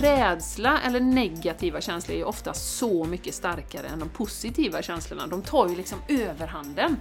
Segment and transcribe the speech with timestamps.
[0.00, 5.26] rädsla eller negativa känslor är ju ofta så mycket starkare än de positiva känslorna.
[5.26, 6.96] De tar ju liksom överhanden.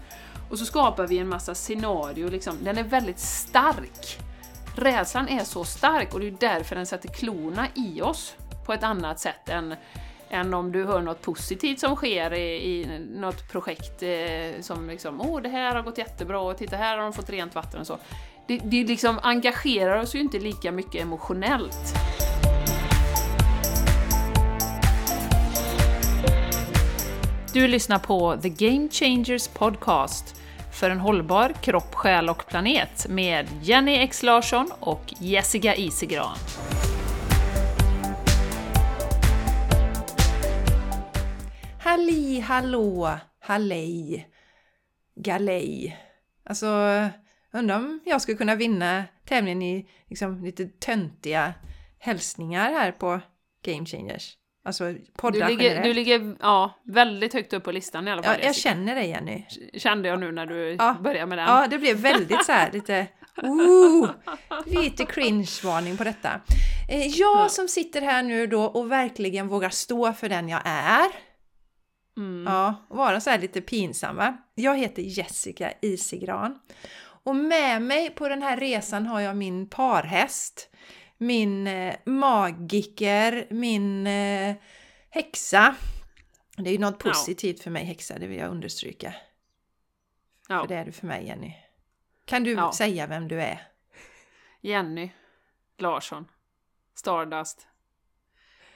[0.49, 2.31] Och så skapar vi en massa scenarier.
[2.31, 2.57] liksom.
[2.63, 4.19] den är väldigt stark.
[4.75, 8.35] Rädslan är så stark och det är därför den sätter klorna i oss
[8.65, 9.75] på ett annat sätt än,
[10.29, 15.21] än om du hör något positivt som sker i, i något projekt eh, som liksom
[15.21, 17.87] åh det här har gått jättebra och titta här har de fått rent vatten och
[17.87, 17.97] så.
[18.47, 21.95] Det, det liksom engagerar oss ju inte lika mycket emotionellt.
[27.53, 30.41] Du lyssnar på The Game Changers Podcast
[30.73, 36.37] för en hållbar kropp, själ och planet med Jenny X Larsson och Jessica Isegran.
[41.79, 44.27] Halli hallå, hallej,
[45.15, 45.97] galej.
[46.45, 46.67] Alltså,
[47.53, 51.53] undrar om jag skulle kunna vinna tävlingen i liksom, lite töntiga
[51.99, 53.19] hälsningar här på
[53.65, 54.38] Game Changers.
[54.63, 58.35] Alltså poddar du ligger, du ligger ja, väldigt högt upp på listan i alla fall.
[58.39, 59.45] Ja, jag känner dig Jenny.
[59.73, 60.95] Kände jag nu när du ja.
[61.01, 61.47] började med den.
[61.47, 63.07] Ja, det blev väldigt så här lite...
[63.43, 64.09] Ooh,
[64.65, 66.41] lite cringe-varning på detta.
[66.89, 71.07] Eh, jag som sitter här nu då och verkligen vågar stå för den jag är.
[72.17, 72.53] Mm.
[72.53, 74.37] Ja, och vara så här lite pinsam va.
[74.55, 76.59] Jag heter Jessica Isigran.
[77.23, 80.68] Och med mig på den här resan har jag min parhäst
[81.19, 84.55] min eh, magiker, min eh,
[85.09, 85.75] häxa.
[86.57, 87.63] Det är ju något positivt ja.
[87.63, 89.13] för mig häxa, det vill jag understryka.
[90.49, 90.61] Ja.
[90.61, 91.53] För det är du för mig Jenny.
[92.25, 92.71] Kan du ja.
[92.73, 93.61] säga vem du är?
[94.61, 95.09] Jenny
[95.77, 96.25] Larsson.
[96.95, 97.67] Stardust.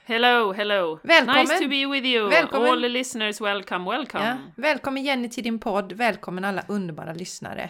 [0.06, 1.00] Hello, hello!
[1.04, 1.42] Välkommen!
[1.42, 2.30] Nice to be with you!
[2.30, 2.72] Välkommen.
[2.72, 4.26] All the listeners, welcome, welcome!
[4.26, 4.38] Ja.
[4.56, 7.70] Välkommen Jenny till din podd, välkommen alla underbara lyssnare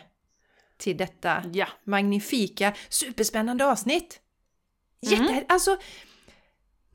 [0.77, 1.67] till detta ja.
[1.83, 4.22] magnifika, superspännande avsnitt!
[5.11, 5.45] Jätte, mm.
[5.49, 5.77] Alltså,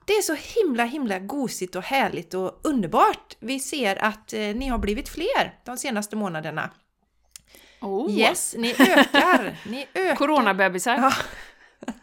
[0.04, 3.36] det är så himla himla gosigt och härligt och underbart.
[3.38, 6.70] Vi ser att eh, ni har blivit fler de senaste månaderna.
[7.80, 8.10] Oh.
[8.10, 9.56] Yes, ni ökar!
[9.68, 10.16] Ni ökar.
[10.16, 10.96] Coronabebisar!
[10.96, 11.12] Ja.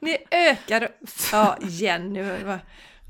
[0.00, 0.88] ni ökar!
[1.32, 2.58] Ja, Jenny, vad,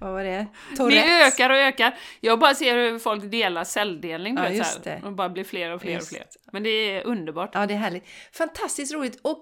[0.00, 0.46] vad var det?
[0.76, 1.06] Tourettes.
[1.06, 1.98] Ni ökar och ökar.
[2.20, 4.36] Jag bara ser hur folk delar celldelning.
[4.36, 5.02] Ja, just det.
[5.04, 6.12] Och bara blir fler och fler just.
[6.12, 6.26] och fler.
[6.52, 7.50] Men det är underbart.
[7.52, 8.04] Ja, det är härligt.
[8.32, 9.18] Fantastiskt roligt.
[9.22, 9.40] Och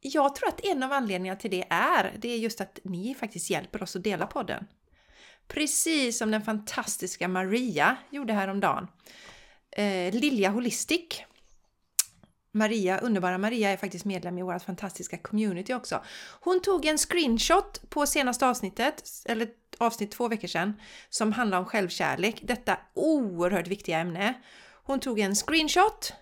[0.00, 3.50] jag tror att en av anledningarna till det är, det är just att ni faktiskt
[3.50, 4.66] hjälper oss att dela podden.
[5.48, 8.88] Precis som den fantastiska Maria gjorde häromdagen.
[9.70, 11.22] Eh, Lilja Holistic.
[12.52, 16.04] Maria, underbara Maria är faktiskt medlem i vårt fantastiska community också.
[16.40, 19.48] Hon tog en screenshot på senaste avsnittet, eller
[19.78, 22.40] avsnitt två veckor sedan, som handlar om självkärlek.
[22.42, 24.34] Detta oerhört viktiga ämne.
[24.84, 26.12] Hon tog en screenshot.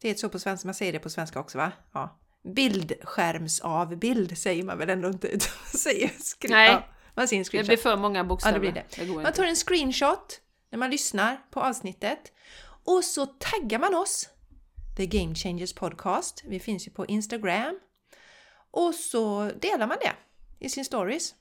[0.00, 1.72] Det är så på svenska, man säger det på svenska också va?
[1.92, 5.38] Ja bildskärmsavbild säger man väl ändå inte?
[5.74, 6.10] säger
[6.48, 6.84] Nej, ja,
[7.14, 7.68] man ser en screenshot.
[7.68, 8.58] det blir för många bokstäver.
[8.58, 9.14] Ja, det blir det.
[9.14, 10.40] det man tar en screenshot
[10.70, 12.32] när man lyssnar på avsnittet
[12.84, 14.28] och så taggar man oss,
[14.96, 16.44] The Game Changers Podcast.
[16.46, 17.78] Vi finns ju på Instagram.
[18.70, 20.12] Och så delar man det
[20.66, 21.34] i sin stories.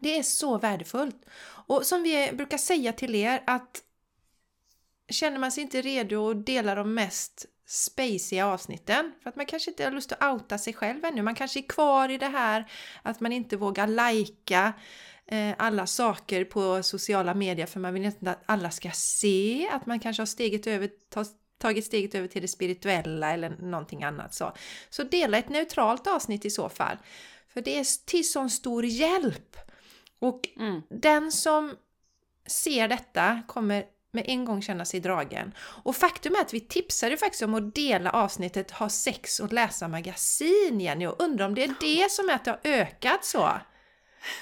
[0.00, 1.24] Det är så värdefullt.
[1.66, 3.82] Och som vi brukar säga till er att
[5.08, 9.12] känner man sig inte redo att dela de mest spaciga avsnitten.
[9.22, 11.22] För att man kanske inte har lust att outa sig själv ännu.
[11.22, 12.70] Man kanske är kvar i det här
[13.02, 14.72] att man inte vågar lajka
[15.26, 19.86] eh, alla saker på sociala medier för man vill inte att alla ska se att
[19.86, 20.90] man kanske har steget över,
[21.58, 24.34] tagit steget över till det spirituella eller någonting annat.
[24.34, 24.52] Så,
[24.90, 26.96] så dela ett neutralt avsnitt i så fall.
[27.48, 29.56] För det är till sån stor hjälp.
[30.18, 30.82] Och mm.
[30.90, 31.74] den som
[32.46, 33.84] ser detta kommer
[34.18, 35.52] med en gång känna sig dragen.
[35.84, 39.88] Och faktum är att vi tipsade faktiskt om att dela avsnittet Ha sex och läsa
[39.88, 43.50] magasin Jenny och undrar om det är det som är att det har ökat så?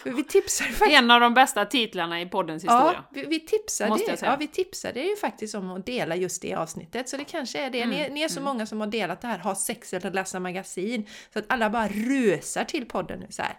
[0.04, 0.98] Vi tipsade faktiskt...
[0.98, 2.92] En av de bästa titlarna i poddens historia.
[2.94, 7.08] Ja, vi, vi, tipsade, ja, vi tipsade ju faktiskt om att dela just det avsnittet,
[7.08, 7.80] så det kanske är det.
[7.80, 7.96] Mm.
[7.96, 8.44] Ni, ni, är så mm.
[8.44, 11.88] många som har delat det här, ha sex eller läsa magasin, så att alla bara
[11.88, 13.56] rösar till podden nu så här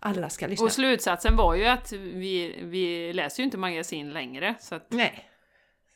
[0.00, 0.64] alla ska lyssna.
[0.64, 4.54] Och slutsatsen var ju att vi, vi läser ju inte magasin längre.
[4.60, 4.86] Så att...
[4.92, 5.26] Nej.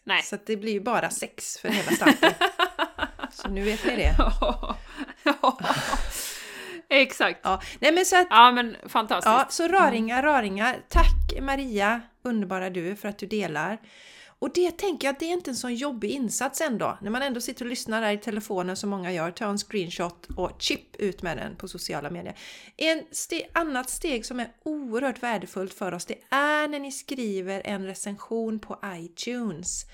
[0.04, 0.22] Nej.
[0.22, 2.32] Så det blir ju bara sex för hela slanten.
[3.32, 4.14] så nu vet ni det.
[5.24, 5.58] ja.
[6.88, 7.40] Exakt.
[7.42, 7.62] Ja.
[7.78, 9.34] Nej, men så att, ja men fantastiskt.
[9.38, 10.76] Ja, så raringar, raringar.
[10.88, 13.78] Tack Maria, underbara du, för att du delar.
[14.44, 16.98] Och det tänker jag, det är inte en sån jobbig insats ändå.
[17.02, 20.26] När man ändå sitter och lyssnar där i telefonen som många gör, ta en screenshot
[20.36, 22.38] och chip ut med den på sociala medier.
[22.76, 27.62] En ste annat steg som är oerhört värdefullt för oss, det är när ni skriver
[27.64, 29.84] en recension på iTunes.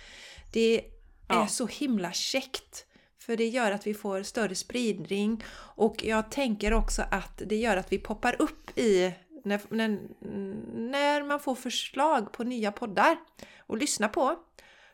[0.53, 0.85] Det är
[1.29, 1.47] ja.
[1.47, 2.87] så himla käckt.
[3.19, 7.77] för det gör att vi får större spridning och jag tänker också att det gör
[7.77, 9.13] att vi poppar upp i
[9.45, 9.99] när, när,
[10.91, 13.17] när man får förslag på nya poddar
[13.67, 14.39] att lyssna på.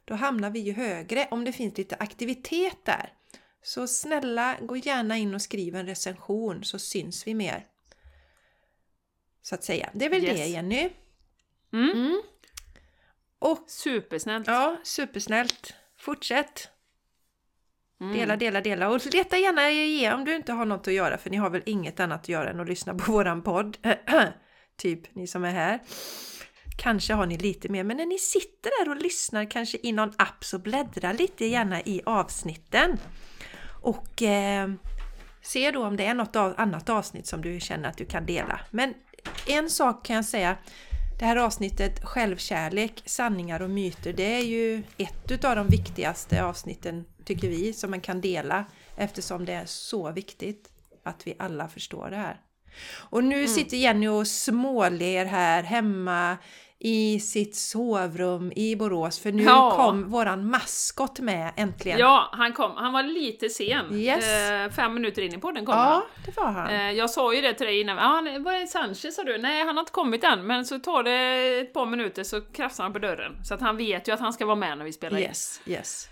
[0.05, 3.13] Då hamnar vi ju högre om det finns lite aktivitet där.
[3.63, 7.67] Så snälla, gå gärna in och skriv en recension så syns vi mer.
[9.43, 9.91] Så att säga.
[9.95, 10.37] Det är väl Yes.
[10.39, 10.91] det Jenny.
[11.73, 11.91] Mm.
[11.91, 12.23] Mm.
[13.39, 14.47] Och Supersnällt.
[14.47, 15.75] ja, supersnällt.
[15.97, 16.71] Fortsätt!
[18.01, 18.17] Mm.
[18.17, 18.89] Dela, dela, dela.
[18.89, 21.63] Och leta gärna ge om du inte har något att göra för ni har väl
[21.67, 23.77] inget annat att göra än att lyssna på våran podd.
[24.77, 25.81] typ ni som är här.
[26.79, 30.13] Kanske har ni lite mer, men när ni sitter där och lyssnar kanske i någon
[30.19, 32.99] app så bläddra lite gärna i avsnitten.
[33.83, 34.71] Och eh,
[35.43, 38.61] se då om det är något annat avsnitt som du känner att du kan dela.
[38.71, 38.95] Men
[39.47, 40.57] en sak kan jag säga.
[41.19, 47.05] Det här avsnittet Självkärlek, sanningar och myter, det är ju ett av de viktigaste avsnitten
[47.25, 48.65] tycker vi som man kan dela
[48.97, 50.69] eftersom det är så viktigt
[51.03, 52.41] att vi alla förstår det här.
[52.93, 56.37] Och nu sitter Jenny och småler här hemma
[56.79, 59.73] i sitt sovrum i Borås för nu Ja.
[59.77, 61.99] kom våran maskot med äntligen.
[61.99, 62.73] Ja, han kom.
[62.77, 63.95] Han var lite sen.
[63.95, 64.29] Yes.
[64.51, 65.93] Eh, fem minuter in i podden kom han.
[65.93, 66.71] Ja, det var han.
[66.71, 69.39] Eh, Jag sa ju det till dig innan, ah, vad är Sanchez sa du?
[69.39, 72.85] Nej, han har inte kommit än, men så tar det ett par minuter så krafsar
[72.85, 73.45] han på dörren.
[73.45, 75.25] Så att han vet ju att han ska vara med när vi spelar in.
[75.25, 76.09] Yes, yes.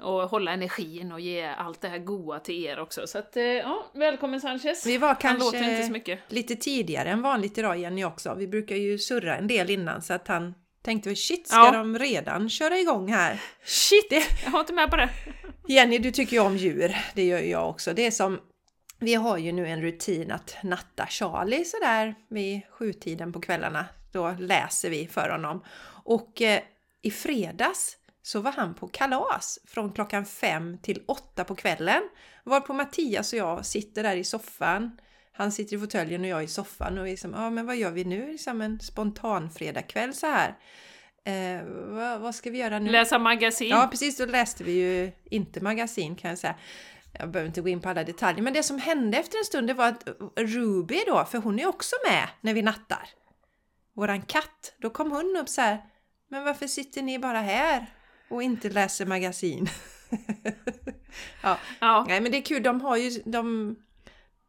[0.00, 3.06] Och hålla energin och ge allt det här goa till er också.
[3.06, 4.86] Så att, eh, ja, välkommen Sanchez!
[4.86, 8.34] Vi var kanske lite tidigare än vanligt idag Jenny också.
[8.34, 11.70] Vi brukar ju surra en del innan så att han tänkte väl shit, ska Ja.
[11.70, 13.40] de redan köra igång här?
[13.64, 14.12] Shit!
[14.44, 15.10] Jag har inte med på det.
[15.68, 16.96] Jenny, du tycker ju om djur.
[17.14, 17.92] Det gör ju jag också.
[17.92, 18.40] Det är som
[19.00, 23.84] vi har ju nu en rutin att natta Charlie sådär vid sjutiden på kvällarna.
[24.12, 25.64] Då läser vi för honom.
[26.04, 26.60] Och eh,
[27.02, 27.96] i fredags
[28.28, 32.02] så var han på kalas från klockan fem till åtta på kvällen.
[32.44, 35.00] Varpå Mattias och jag sitter där i soffan.
[35.32, 37.90] Han sitter i fåtöljen och jag i soffan och vi liksom, ja men vad gör
[37.90, 38.32] vi nu?
[38.32, 40.56] Liksom en spontan fredagkväll så här.
[41.24, 42.90] Eh, vad, vad ska vi göra nu?
[42.90, 43.68] Läsa magasin.
[43.68, 44.16] Ja, precis.
[44.16, 46.54] Då läste vi ju inte magasin kan jag säga.
[47.12, 49.66] Jag behöver inte gå in på alla detaljer, men det som hände efter en stund
[49.66, 53.08] det var att Ruby då, för hon är också med när vi nattar.
[53.94, 55.78] Våran katt, då kom hon upp så här.
[56.30, 57.86] Men varför sitter ni bara här
[58.30, 59.68] och inte läser magasin?
[61.42, 62.04] ja, Ja.
[62.08, 62.62] nej men det är kul.
[62.62, 63.76] De har ju, de,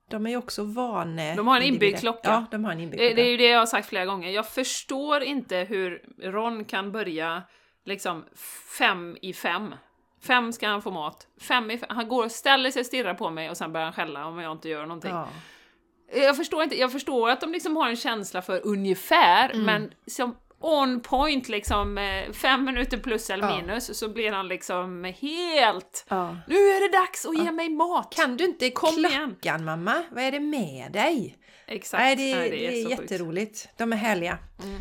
[0.10, 1.36] de är ju också vane.
[1.36, 2.30] De har en inbyggd klocka.
[2.30, 3.30] Ja, de har en inbyggd Det, det är klocka.
[3.30, 4.30] ju det jag har sagt flera gånger.
[4.30, 7.44] Jag förstår inte hur Ron kan börja
[7.86, 8.26] liksom
[8.80, 9.76] fem i fem.
[10.22, 11.28] Fem ska han få mat.
[11.42, 11.90] Fem i fem.
[11.92, 14.40] Han går och ställer sig och stirrar på mig och sen börjar han skälla om
[14.40, 15.12] jag inte gör någonting.
[15.12, 15.28] Ja.
[16.14, 19.66] Jag förstår inte, jag förstår att de liksom har en känsla för ungefär, Mm.
[19.66, 23.58] men som on point liksom, eh, fem minuter plus eller Ja.
[23.62, 26.06] minus, så blir han liksom helt...
[26.10, 26.38] Ja.
[26.48, 28.14] Nu är det dags att ge mig mat!
[28.16, 29.36] Kan du inte Kom igen.
[29.42, 30.04] klockan mamma?
[30.12, 31.38] Vad är det med dig?
[31.68, 32.02] Exakt.
[32.02, 33.02] Nej, det, det är, så sjukt.
[33.02, 33.70] jätteroligt.
[33.78, 34.38] De är härliga.
[34.64, 34.80] Mm.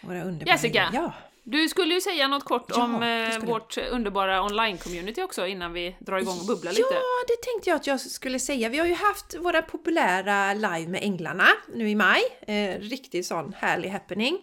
[0.00, 0.90] Våra underbara Jessica.
[0.92, 1.12] Ja.
[1.46, 5.72] Du skulle ju säga något kort Ja, om det eh, vårt underbara online-community också innan
[5.72, 6.86] vi drar igång och bubblar lite.
[6.90, 8.68] Ja, det tänkte jag att jag skulle säga.
[8.68, 12.20] Vi har ju haft våra populära live med Änglarna nu i maj.
[12.46, 14.38] Eh, riktigt sån härlig happening.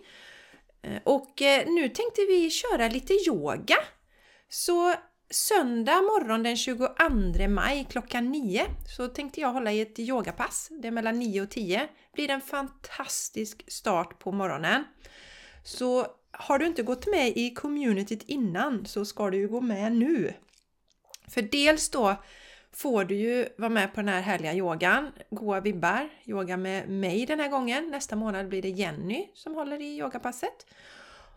[0.81, 3.77] Eh, och eh, nu tänkte vi köra lite yoga.
[4.49, 4.93] Så
[5.29, 6.87] söndag morgon den 22
[7.47, 8.65] maj klockan 9
[8.97, 10.69] så tänkte jag hålla i ett yogapass.
[10.81, 11.87] Det är mellan 9 och 10.
[12.13, 14.83] blir en fantastisk start på morgonen.
[15.63, 19.91] Så har du inte gått med i communityt innan så ska du ju gå med
[19.91, 20.33] nu.
[21.27, 22.15] För dels då
[22.73, 27.25] får du ju vara med på den här härliga yogan, goa vibbar, yoga med mig
[27.25, 27.89] den här gången.
[27.91, 30.65] Nästa månad blir det Jenny som håller i yogapasset.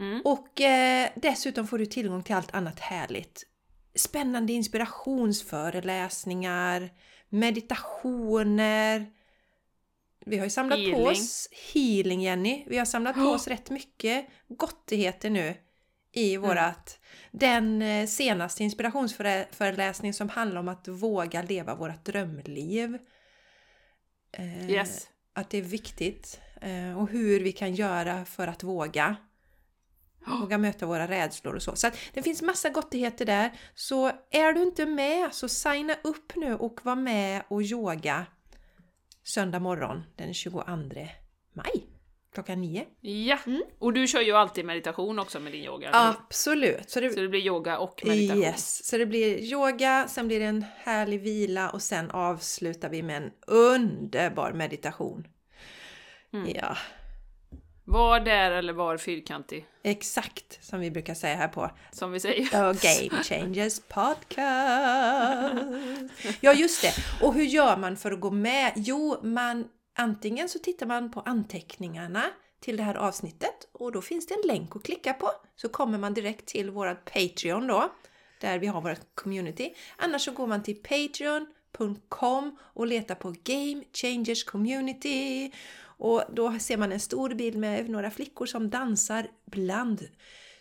[0.01, 0.21] Mm.
[0.25, 3.43] Och eh, dessutom får du tillgång till allt annat härligt.
[3.95, 6.91] Spännande inspirationsföreläsningar,
[7.29, 9.07] meditationer.
[10.27, 11.07] Vi har ju samlat på Healing.
[11.07, 12.65] oss healing Jenny.
[12.67, 13.35] Vi har samlat på Oh.
[13.35, 15.55] oss rätt mycket gottigheter nu
[16.15, 16.49] i Mm.
[16.49, 16.99] vårat
[17.31, 22.99] den eh, senaste inspirationsföreläsningen som handlar om att våga leva vårt drömliv.
[24.33, 25.09] Eh, Yes.
[25.33, 29.17] Att det är viktigt eh, och hur vi kan göra för att våga.
[30.41, 31.77] Våga möta våra rädslor och så.
[31.77, 33.53] Så att det finns massa gottigheter där.
[33.75, 38.27] Så är du inte med så signa upp nu och var med och yoga
[39.23, 40.65] söndag morgon den 22
[41.55, 41.94] maj
[42.35, 42.85] klockan 9.
[43.01, 43.63] Ja, Mm.
[43.79, 45.91] och du kör ju alltid meditation också med din yoga.
[45.93, 46.91] Absolut!
[46.91, 48.43] Så det, Så det blir yoga och meditation.
[48.43, 53.03] Yes, så det blir yoga, sen blir det en härlig vila och sen avslutar vi
[53.03, 55.27] med en underbar meditation.
[56.33, 56.51] Mm.
[56.57, 56.77] Ja.
[57.87, 62.45] Var där eller var fyrkantig, Exakt som vi brukar säga här på som vi säger.
[62.75, 64.45] The Game Changers Podcast.
[66.41, 66.93] Ja, just det.
[67.27, 68.73] Och hur gör man för att gå med?
[68.77, 72.25] Jo, man antingen så tittar man på anteckningarna
[72.61, 75.31] till det här avsnittet och då finns det en länk att klicka på.
[75.57, 77.93] Så kommer man direkt till vårt Patreon då
[78.41, 79.75] där vi har vårt community.
[79.97, 85.53] Annars så går man till patreon.com och letar på Game Changers Community.
[85.97, 90.09] Och då ser man en stor bild med några flickor som dansar bland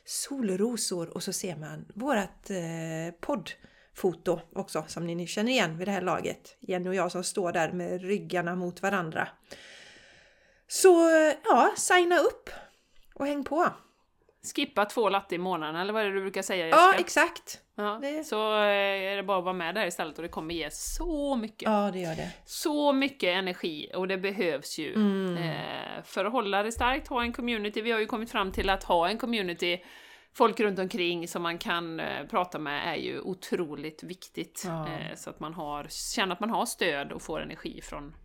[0.05, 3.13] solrosor och så ser man vårat eh,
[4.01, 6.57] poddfoto också som ni känner igen vid det här laget.
[6.59, 9.27] Jenny och jag som står där med ryggarna mot varandra.
[10.67, 11.09] Så
[11.45, 12.50] ja, signa upp
[13.15, 13.67] och häng på!
[14.55, 17.00] Skippa två latte i månaden, eller vad är det du brukar säga Ja, Jessica?
[17.03, 17.59] exakt!
[17.75, 18.62] Ja, det- Så eh,
[19.12, 21.62] är det bara att vara med där istället och det kommer ge så mycket.
[21.69, 22.29] Ja, det gör det.
[22.45, 24.93] Så mycket energi och det behövs ju.
[24.95, 25.38] Mm.
[25.38, 27.81] Eh, för att hålla det starkt, ha en community.
[27.81, 29.83] Vi har ju kommit fram till att ha en community,
[30.33, 34.63] folk runt omkring som man kan eh, prata med är ju otroligt viktigt.
[34.65, 34.87] Ja.
[34.87, 38.15] Eh, så att man har, känner att man har stöd och får energi från,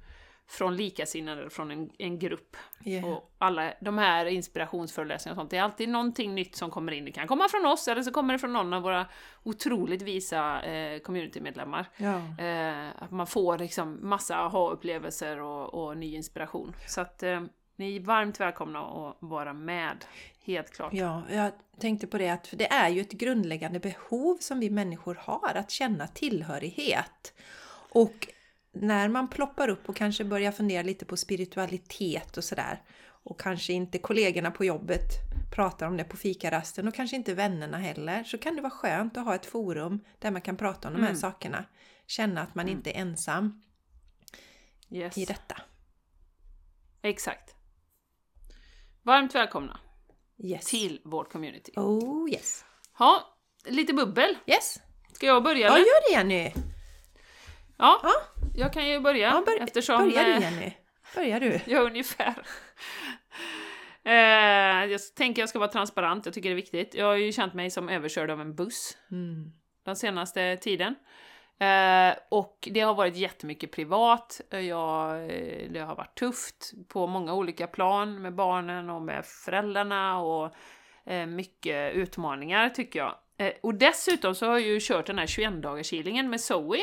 [0.46, 2.56] från likasinnade, från en, en grupp.
[2.84, 3.10] Yeah.
[3.10, 7.04] Och alla de här inspirationsföreläsningarna och sånt, det är alltid någonting nytt som kommer in.
[7.04, 9.06] Det kan komma från oss eller så kommer det från någon av våra
[9.42, 11.86] otroligt visa eh, communitymedlemmar.
[11.96, 12.44] Ja.
[12.44, 16.74] Eh, att man får liksom massa aha-upplevelser och, och ny inspiration.
[16.86, 17.40] Så att eh,
[17.78, 20.04] ni är varmt välkomna att vara med,
[20.44, 20.92] helt klart.
[20.92, 25.14] Ja, jag tänkte på det att det är ju ett grundläggande behov som vi människor
[25.20, 27.32] har, att känna tillhörighet.
[27.90, 28.28] Och
[28.72, 32.82] när man ploppar upp och kanske börjar fundera lite på spiritualitet och sådär
[33.24, 35.08] och kanske inte kollegorna på jobbet
[35.54, 39.16] pratar om det på fikarasten och kanske inte vännerna heller så kan det vara skönt
[39.16, 41.20] att ha ett forum där man kan prata om de här Mm.
[41.20, 41.64] sakerna.
[42.06, 43.62] Känna att man inte är ensam
[44.90, 45.18] Yes.
[45.18, 45.60] i detta.
[47.02, 47.54] Exakt.
[49.08, 49.80] Varmt välkomna
[50.44, 50.66] Yes.
[50.66, 51.72] till vårt community.
[51.76, 52.64] Oh yes.
[52.98, 54.36] Ha, lite bubbel.
[54.46, 54.78] Yes.
[55.12, 55.78] Ska jag börja Ja, eller?
[55.86, 56.52] gör det Jenny!
[57.78, 58.12] Ja, Ja.
[58.54, 60.72] jag kan ju börja Ja, bör, eftersom börja du eh, Jenny.
[61.14, 61.60] Börja du.
[61.66, 62.34] Ja, ungefär.
[64.04, 66.94] Eh, jag tänker jag ska vara transparent, jag tycker det är viktigt.
[66.94, 69.52] Jag har ju känt mig som överkörd av en buss Mm.
[69.84, 70.94] den senaste tiden.
[71.58, 74.40] Eh, och det har varit jättemycket privat.
[74.50, 79.24] Eh, jag, eh, det har varit tufft på många olika plan med barnen och med
[79.26, 80.54] föräldrarna och
[81.04, 83.14] eh, mycket utmaningar tycker jag.
[83.38, 86.78] Eh, och dessutom så har jag ju kört den här 21-dagarskilingen med Zoe.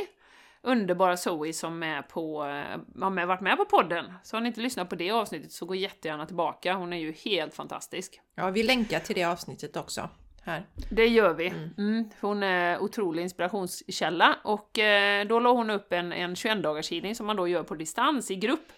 [0.61, 4.13] Underbara Zoe som är på, eh, har med, varit med på podden.
[4.23, 6.73] Så har ni inte lyssnat på det avsnittet så gå jättegärna tillbaka.
[6.73, 8.21] Hon är ju helt fantastisk.
[8.35, 10.09] Ja, vi länkar till det avsnittet också.
[10.45, 10.65] Här.
[10.89, 11.53] Det gör vi.
[11.77, 12.09] Mm.
[12.21, 17.35] Hon är otrolig inspirationskälla och eh, då la hon upp en, en 21-dagarskilning som man
[17.35, 18.71] då gör på distans i grupp.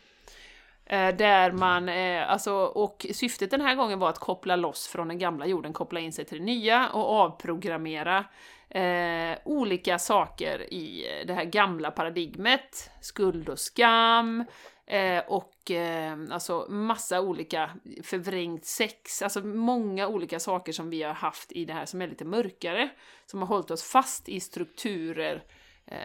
[0.85, 5.07] Eh, där man, eh, alltså, och syftet den här gången var att koppla loss från
[5.07, 8.25] den gamla jorden, koppla in sig till det nya och avprogrammera
[8.69, 14.45] eh, olika saker i det här gamla paradigmet, skuld och skam,
[14.87, 17.69] eh, och eh, alltså massa olika
[18.03, 22.07] förvrängt sex, alltså många olika saker som vi har haft i det här som är
[22.07, 22.89] lite mörkare,
[23.25, 25.43] som har hållit oss fast i strukturer
[25.85, 25.97] eh,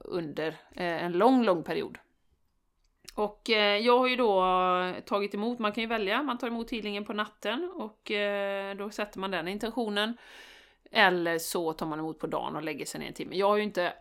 [0.00, 1.98] under eh, en lång, lång period.
[3.14, 4.44] Och eh, jag har ju då
[5.06, 8.90] tagit emot, man kan ju välja, man tar emot healingen på natten och eh, då
[8.90, 10.16] sätter man den intentionen.
[10.90, 13.36] Eller så tar man emot på dagen och lägger sig ner en timme.
[13.36, 13.92] Jag har ju inte,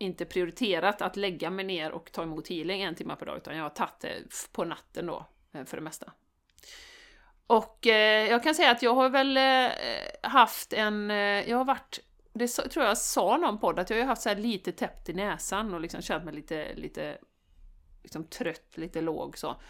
[0.00, 3.56] inte prioriterat att lägga mig ner och ta emot healing en timme per dag, utan
[3.56, 6.12] jag har tagit det på natten då, eh, för det mesta.
[7.46, 9.70] Och eh, jag kan säga att jag har väl eh,
[10.30, 12.00] haft en, eh, jag har varit,
[12.32, 15.08] det så, tror jag sa någon podd, att jag har haft så här lite täppt
[15.08, 17.18] i näsan och liksom känt mig lite, lite
[18.02, 19.60] liksom trött, lite låg så.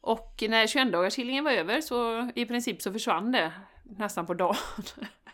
[0.00, 4.56] Och när 21-dagarshealingen var över så i princip så försvann det nästan på dagen.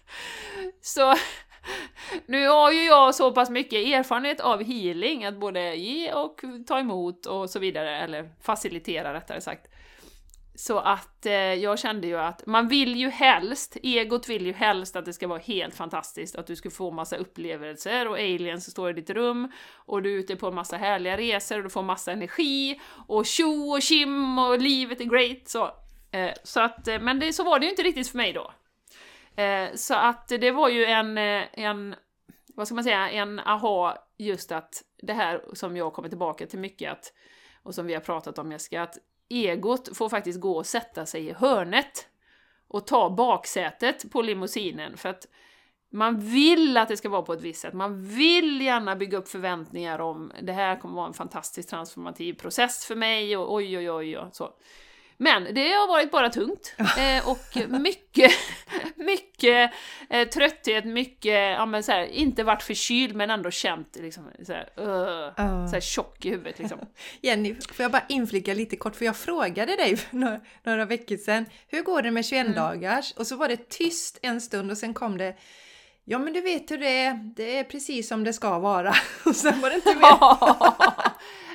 [0.81, 1.14] så
[2.26, 6.78] nu har ju jag så pass mycket erfarenhet av healing, att både ge och ta
[6.78, 9.66] emot och så vidare, eller facilitera rättare sagt.
[10.56, 14.97] Så att eh, jag kände ju att man vill ju helst, egot vill ju helst
[14.97, 18.90] att det ska vara helt fantastiskt, att du ska få massa upplevelser och aliens står
[18.90, 22.12] i ditt rum och du är ute på massa härliga resor och du får massa
[22.12, 25.64] energi och tjo och kim och livet är great så.
[26.11, 28.52] Eh, så att, eh, men det, så var det ju inte riktigt för mig då.
[29.37, 31.95] Eh, så att det var ju en, eh, en,
[32.55, 36.59] vad ska man säga, en aha just att det här som jag kommer tillbaka till
[36.59, 37.12] mycket att,
[37.62, 38.99] och som vi har pratat om Jessica, att
[39.29, 42.09] egot får faktiskt gå och sätta sig i hörnet
[42.69, 45.29] och ta baksätet på limousinen för att
[45.91, 49.29] man vill att det ska vara på ett visst sätt, man vill gärna bygga upp
[49.29, 53.91] förväntningar om det här kommer vara en fantastisk transformativ process för mig och oj oj
[53.91, 54.55] oj och så.
[55.16, 56.75] Men det har varit bara tungt.
[56.78, 58.33] Eh, och mycket,
[58.97, 59.71] mycket
[60.11, 64.52] eh, trötthet, mycket, ja men så här, inte varit förkyld men ändå känt liksom så
[64.52, 65.66] här, uh, Ja.
[65.68, 66.78] så här tjock i huvudet liksom.
[67.21, 68.97] Jenny, får jag bara inflika lite kort?
[68.97, 73.12] För jag frågade dig för några, några veckor sedan, hur går det med 21 dagars?
[73.12, 75.37] Och så var det tyst en stund och sen kom det,
[76.04, 78.94] ja men du vet hur det är, det är precis som det ska vara.
[79.25, 81.13] Och sen var det inte mer.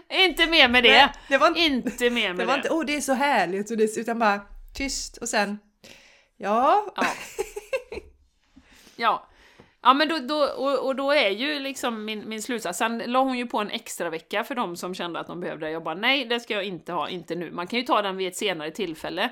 [0.09, 0.89] Inte mer med det!
[0.91, 2.57] Nej, det var inte, mer det med var det.
[2.59, 4.41] inte, åh det är så härligt, och det, utan bara
[4.75, 5.59] tyst och sen,
[6.37, 7.05] ja, Ja.
[8.95, 9.25] ja.
[9.81, 13.19] Ja men då, då, och, och då är ju liksom min, min slutsats, sen la
[13.23, 15.71] hon ju på en extra vecka för de som kände att de behövde det.
[15.71, 17.51] Jag bara nej, det ska jag inte ha, inte nu.
[17.51, 19.29] Man kan ju ta den vid ett senare tillfälle.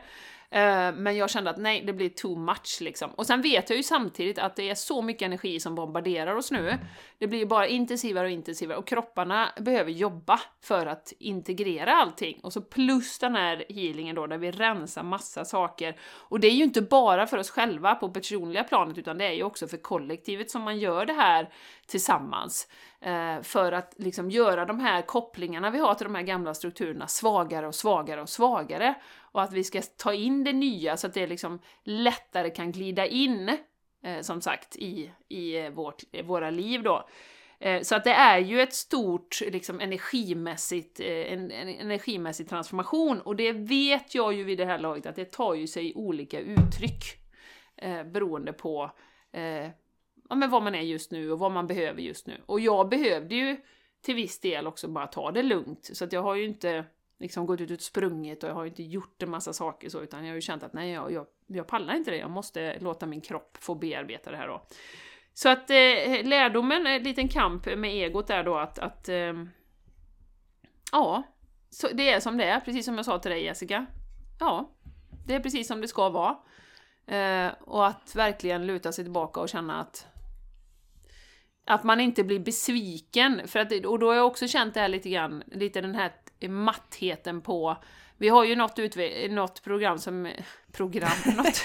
[0.50, 3.12] Eh, men jag kände att nej, det blir too much liksom.
[3.12, 6.52] Och sen vet jag ju samtidigt att det är så mycket energi som bombarderar oss
[6.52, 6.78] nu.
[7.18, 12.40] Det blir ju bara intensivare och intensivare och kropparna behöver jobba för att integrera allting.
[12.44, 15.96] Och så plus den här healingen då, där vi rensar massa saker.
[16.02, 19.34] Och det är ju inte bara för oss själva på personliga planet, utan det är
[19.34, 21.50] ju också för kollektivet som man gör det här
[21.88, 22.68] tillsammans.
[23.02, 27.08] Eh, för att liksom göra de här kopplingarna vi har till de här gamla strukturerna
[27.08, 28.96] svagare och svagare och svagare.
[29.32, 33.06] Och att vi ska ta in det nya så att det liksom lättare kan glida
[33.06, 33.58] in,
[34.04, 37.08] eh, som sagt, i, i eh, vårt, eh, våra liv då.
[37.60, 43.22] Eh, Så att det är ju ett stort liksom, energimässigt, eh, en, en energimässig transformation
[43.22, 46.40] och det vet jag ju vid det här laget att det tar ju sig olika
[46.40, 47.04] uttryck
[47.78, 48.92] eh, beroende på
[49.32, 49.70] eh,
[50.30, 52.42] ja, men vad man är just nu och vad man behöver just nu.
[52.46, 53.58] Och jag behövde ju
[54.02, 56.86] till viss del också bara ta det lugnt så att jag har ju inte
[57.20, 60.02] liksom gått ut och sprungit och jag har ju inte gjort en massa saker så
[60.02, 62.80] utan jag har ju känt att nej, jag, jag, jag pallar inte det, jag måste
[62.80, 64.66] låta min kropp få bearbeta det här då.
[65.34, 69.34] Så att eh, lärdomen, en liten kamp med egot där då att, att eh,
[70.92, 71.24] ja,
[71.70, 73.86] så det är som det är, precis som jag sa till dig Jessica.
[74.40, 74.76] Ja,
[75.28, 76.38] det är precis som det ska vara.
[77.08, 80.08] Eh, och att verkligen luta sig tillbaka och känna att
[81.68, 84.88] att man inte blir besviken, för att, och då har jag också känt det här
[84.88, 87.78] lite grann, lite den här mattheten på
[88.18, 90.32] vi har ju något, utve- något program som...
[90.72, 91.12] Program?
[91.26, 91.62] Något,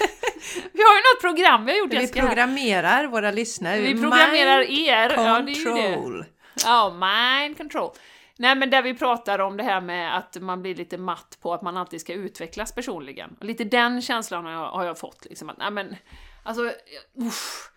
[0.73, 3.81] vi har ju något program vi har gjort vi Jessica, programmerar våra lyssnare.
[3.81, 5.09] Vi programmerar er.
[5.09, 5.93] Mind Ja, det är det.
[5.93, 6.25] control.
[6.65, 7.91] Ja, mind control.
[8.37, 11.53] Nej men där vi pratar om det här med att man blir lite matt på
[11.53, 13.35] att man alltid ska utvecklas personligen.
[13.39, 15.95] Och lite den känslan har jag, har jag fått liksom att, nej men,
[16.43, 16.71] alltså,
[17.27, 17.71] uff,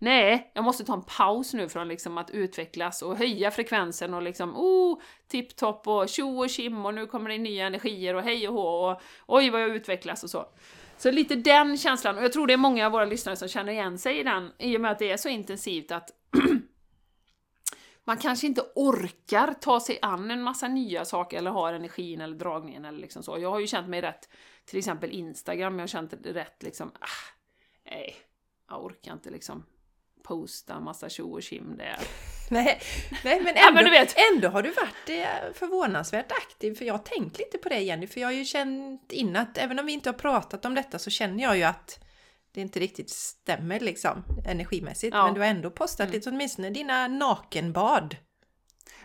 [0.00, 4.22] nej, jag måste ta en paus nu från liksom att utvecklas och höja frekvensen och
[4.22, 8.22] liksom, oh, tipptopp och tjo och tjim och nu kommer det in nya energier och
[8.22, 10.46] hej och hå och oj vad jag utvecklas och så.
[10.96, 13.72] Så lite den känslan, och jag tror det är många av våra lyssnare som känner
[13.72, 16.10] igen sig i den, i och med att det är så intensivt att
[18.04, 22.36] man kanske inte orkar ta sig an en massa nya saker eller har energin eller
[22.36, 23.38] dragningen eller liksom så.
[23.38, 24.28] Jag har ju känt mig rätt,
[24.64, 27.34] till exempel Instagram, jag har känt det rätt liksom, ah,
[27.90, 28.14] nej,
[28.68, 29.64] jag orkar inte liksom
[30.22, 31.96] posta massa tjo och kim där.
[32.50, 32.80] Nej,
[33.24, 34.14] nej men, Ja, ändå, men du vet.
[34.32, 36.74] ändå har du varit eh, förvånansvärt aktiv.
[36.74, 39.58] För jag har tänkt lite på det Jenny, för jag har ju känt in att
[39.58, 42.04] även om vi inte har pratat om detta så känner jag ju att
[42.54, 45.14] det inte riktigt stämmer liksom energimässigt.
[45.14, 45.24] Ja.
[45.24, 46.12] Men du har ändå postat Mm.
[46.14, 48.16] lite åtminstone dina nakenbad.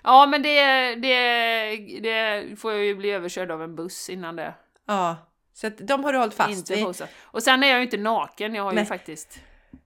[0.04, 4.54] Ja, men det, det, det får jag ju bli överkörd av en buss innan det.
[4.88, 5.17] Ja,
[5.54, 6.84] så att de har du hållit fast inte vid.
[6.86, 7.10] postat.
[7.21, 8.84] Och sen är jag ju inte naken, jag har Nej.
[8.84, 9.39] ju faktiskt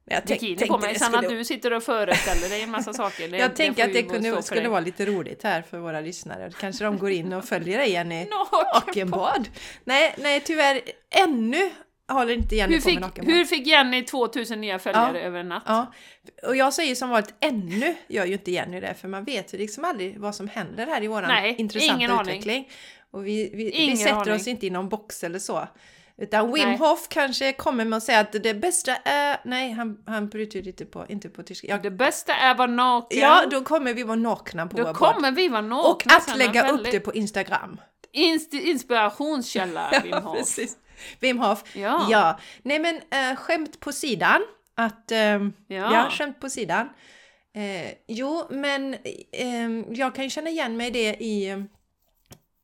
[0.06, 0.96] Jag tänk- bikini på mig.
[0.96, 3.28] att skulle- du sitter och föreställer dig en massa saker.
[3.32, 4.70] Det, Jag tänker att det kunde, skulle dig.
[4.70, 6.52] vara lite roligt här för våra lyssnare.
[6.60, 8.26] Kanske de går in och följer dig Jenny.
[8.26, 8.86] Nakenbad.
[8.88, 9.50] Nakenbad.
[9.84, 10.82] Nej, nej tyvärr
[11.28, 11.70] ännu
[12.08, 13.36] håller inte Jenny Hur på med fick, nakenbad.
[13.36, 15.24] hur fick Jenny 2000 nya följare Ja.
[15.26, 15.64] över en natt?
[15.66, 15.94] Ja,
[16.48, 19.58] och jag säger som vanligt ännu gör ju inte Jenny det för man vet ju
[19.58, 22.30] liksom aldrig vad som händer här i våran Nej, intressanta ingen aning.
[22.38, 22.70] utveckling.
[23.12, 24.34] Och vi, vi, vi sätter aning.
[24.34, 25.68] oss inte i någon box eller så.
[26.22, 26.70] Utan Wim.
[26.80, 29.38] Hof kanske kommer med att säga att det bästa är...
[29.46, 31.68] Nej, han, han bryter lite på, inte på tyska.
[31.68, 33.20] Ja, Det bästa är att vara naken.
[33.20, 35.90] ja, då kommer vi vara nakna på Då kommer vi vara nakna.
[35.90, 37.82] Och att lägga upp Väldigt det på Instagram.
[38.14, 40.38] Inst- inspirationskälla, Wim Hof.
[40.38, 40.78] precis.
[41.20, 41.64] Wim Hof.
[41.76, 42.08] Ja.
[42.10, 42.40] Ja.
[42.64, 44.42] Nej men äh, skämt på sidan.
[44.76, 45.76] Att, ehm, Ja.
[45.94, 46.10] ja.
[46.12, 46.90] skämt på sidan.
[47.56, 48.96] Eh, jo, men
[49.32, 51.66] ehm, jag kan känna igen mig i det i...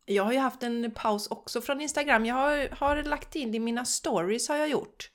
[0.05, 2.25] Jag har ju haft en paus också från Instagram.
[2.25, 5.09] Jag har, har lagt in i mina stories har jag gjort.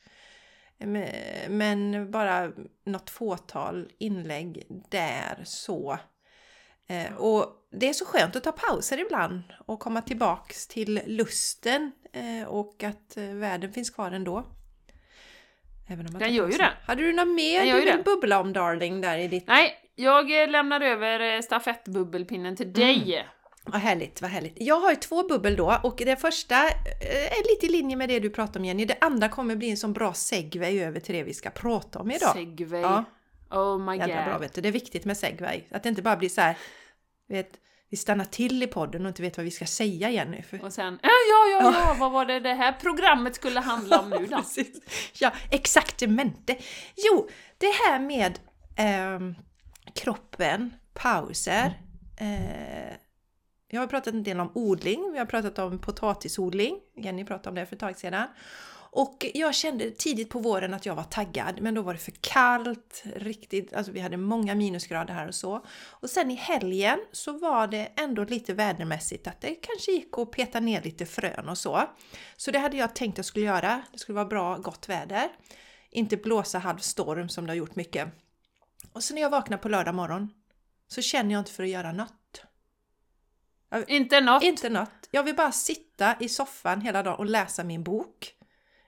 [1.48, 2.52] Men, bara
[2.84, 5.98] något fåtal inlägg där så.
[6.86, 11.92] Eh, och det är så skönt att ta pauser ibland och komma tillbaks till lusten
[12.12, 14.44] eh, och att eh, världen finns kvar ändå.
[15.88, 16.72] Även om Den gör ju det.
[16.86, 18.02] Hade du något mer du vill det.
[18.04, 19.46] bubbla om darling där i ditt...
[19.46, 23.26] Nej, jag lämnar över stafettbubbelpinnen till dig.
[23.64, 24.54] Vad härligt, vad härligt.
[24.56, 28.08] Jag har ju två bubbel då och det första eh, är lite i linje med
[28.08, 28.84] det du pratade om Jenny.
[28.84, 32.10] Det andra kommer bli en sån bra segway över till det vi ska prata om
[32.10, 32.34] idag.
[32.34, 32.80] Segway.
[32.80, 33.04] Ja.
[33.50, 34.24] Oh my Jävla god.
[34.24, 34.60] bra vet du.
[34.60, 35.62] Det är viktigt med segway.
[35.70, 36.58] Att det inte bara blir så här,
[37.28, 37.50] vet,
[37.90, 40.42] vi stannar till i podden och inte vet vad vi ska säga Jenny.
[40.42, 40.64] För...
[40.64, 44.10] Och sen, ja, ja, ja, ja, vad var det det här programmet skulle handla om
[44.10, 44.42] nu då?
[45.18, 46.56] Ja, exaktamente.
[46.96, 48.38] Jo, det här med
[48.76, 49.34] ehm,
[49.94, 51.80] kroppen, pauser.
[52.20, 52.94] Eh,
[53.70, 56.78] jag har pratat en del om odling, vi har pratat om potatisodling.
[56.96, 58.28] Jenny pratade om det för ett tag sedan.
[58.92, 62.12] Och jag kände tidigt på våren att jag var taggad, men då var det för
[62.20, 65.64] kallt, riktigt, alltså vi hade många minusgrader här och så.
[65.88, 70.30] Och sen i helgen så var det ändå lite vädermässigt att det kanske gick att
[70.30, 71.82] peta ner lite frön och så.
[72.36, 73.82] Så det hade jag tänkt att jag skulle göra.
[73.92, 75.28] Det skulle vara bra, gott väder.
[75.90, 78.08] Inte blåsa halv storm som det har gjort mycket.
[78.92, 80.30] Och sen när jag vaknar på lördag morgon
[80.88, 82.19] så känner jag inte för att göra något.
[83.86, 84.42] Inte något.
[84.42, 85.08] Inte något.
[85.10, 88.34] Jag vill bara sitta i soffan hela dagen och läsa min bok.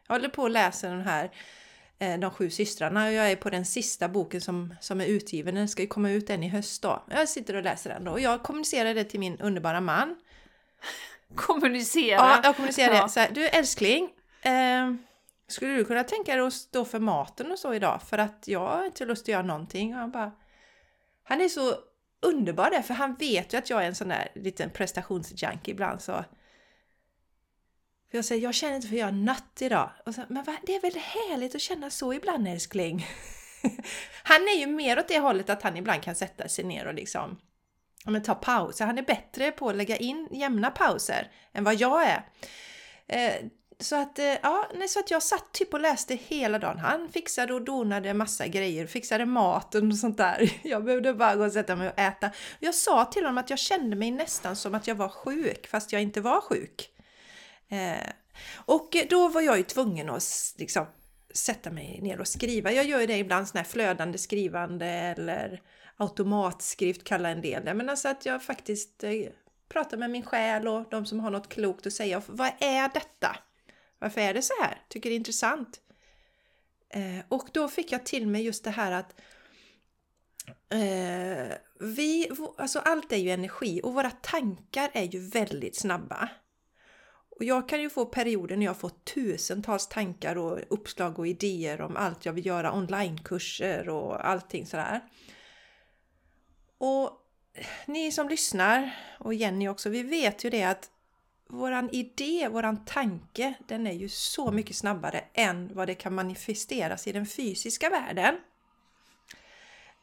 [0.06, 1.30] Jag håller på att läsa den här
[1.98, 5.54] eh, De sju systrarna och jag är på den sista boken som, som är utgiven.
[5.54, 7.02] Den ska ju komma ut än i höst då.
[7.10, 10.16] Jag sitter och läser den då och jag kommunicerar det till min underbara man.
[11.34, 12.16] Kommunicera.
[12.16, 13.02] Ja, jag kommunicerar Ja.
[13.02, 13.08] det.
[13.08, 14.10] Så här, du älskling,
[14.42, 14.92] eh,
[15.48, 18.00] skulle du kunna tänka dig att stå för maten och så idag?
[18.08, 19.94] För att jag har inte lust att göra någonting.
[19.94, 20.32] Och han bara...
[21.24, 21.74] Han är så
[22.22, 26.02] underbar där, för han vet ju att jag är en sån där liten prestationsjunkie ibland
[26.02, 26.24] så...
[28.10, 29.90] För jag säger, jag känner inte för att göra natt idag.
[30.06, 33.06] Och så, men va, det är väl härligt att känna så ibland älskling?
[34.22, 36.94] han är ju mer åt det hållet att han ibland kan sätta sig ner och
[36.94, 37.38] liksom
[38.04, 38.86] men ta pauser.
[38.86, 42.22] Han är bättre på att lägga in jämna pauser än vad jag är.
[43.06, 43.34] Eh,
[43.82, 46.78] så att, eh, ja, nej, så att jag satt typ och läste hela dagen.
[46.78, 50.52] Han fixade och donade massa grejer, fixade maten och sånt där.
[50.62, 52.30] Jag behövde bara gå och sätta mig och äta.
[52.60, 55.92] Jag sa till honom att jag kände mig nästan som att jag var sjuk, fast
[55.92, 56.90] jag inte var sjuk.
[57.68, 58.08] Eh,
[58.54, 60.86] och då var jag ju tvungen att liksom,
[61.34, 62.72] sätta mig ner och skriva.
[62.72, 65.62] Jag gör ju det ibland, sån här flödande skrivande eller
[65.96, 67.74] automatskrift kallar en del det.
[67.74, 69.10] Men alltså att jag faktiskt eh,
[69.68, 72.22] pratar med min själ och de som har något klokt att säga.
[72.26, 73.36] Vad är detta?
[74.02, 74.82] Varför är det så här?
[74.88, 75.80] Tycker det är intressant.
[76.90, 79.20] Eh, och då fick jag till mig just det här att
[80.68, 86.28] eh, vi, alltså allt är ju energi och våra tankar är ju väldigt snabba.
[87.30, 91.80] Och jag kan ju få perioder när jag får tusentals tankar och uppslag och idéer
[91.80, 95.00] om allt jag vill göra, onlinekurser och allting sådär.
[96.78, 97.10] Och
[97.86, 100.91] ni som lyssnar och Jenny också, vi vet ju det att
[101.52, 107.06] våran idé, våran tanke, den är ju så mycket snabbare än vad det kan manifesteras
[107.06, 108.34] i den fysiska världen.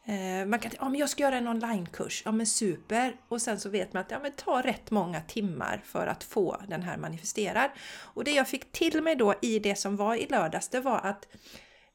[0.06, 3.16] Eh, man kan tänka, ja men jag ska göra en onlinekurs, ja men super!
[3.28, 6.24] Och sen så vet man att ja, men det tar rätt många timmar för att
[6.24, 7.70] få den här manifesterad.
[8.00, 10.98] Och det jag fick till mig då i det som var i lördags, det var
[10.98, 11.28] att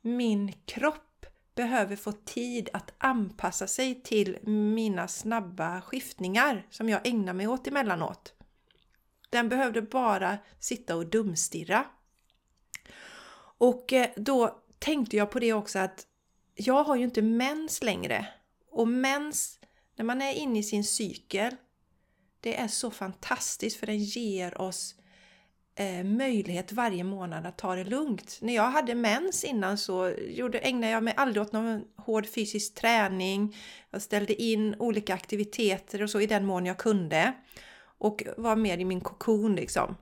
[0.00, 7.32] min kropp behöver få tid att anpassa sig till mina snabba skiftningar som jag ägnar
[7.32, 8.33] mig åt emellanåt.
[9.30, 11.86] Den behövde bara sitta och dumstirra.
[13.58, 16.06] Och eh, då tänkte jag på det också att
[16.54, 18.26] jag har ju inte mens längre.
[18.70, 19.58] Och mens,
[19.96, 21.56] när man är inne i sin cykel,
[22.40, 24.94] det är så fantastiskt för den ger oss
[25.74, 28.38] eh, möjlighet varje månad att ta det lugnt.
[28.40, 32.74] När jag hade mens innan så gjorde, ägnade jag mig aldrig åt någon hård fysisk
[32.74, 33.56] träning.
[33.90, 37.32] Jag ställde in olika aktiviteter och så i den mån jag kunde.
[38.04, 39.96] Och var mer i min kokon liksom.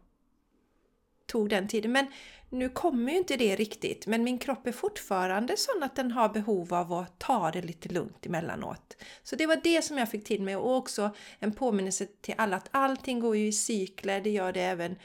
[1.26, 1.92] Tog den tiden.
[1.92, 2.06] Men
[2.50, 4.06] nu kommer ju inte det riktigt.
[4.06, 7.88] Men min kropp är fortfarande sån att den har behov av att ta det lite
[7.88, 8.96] lugnt emellanåt.
[9.22, 12.56] Så det var det som jag fick till mig och också en påminnelse till alla
[12.56, 14.20] att allting går ju i cykler.
[14.20, 14.96] Det gör det även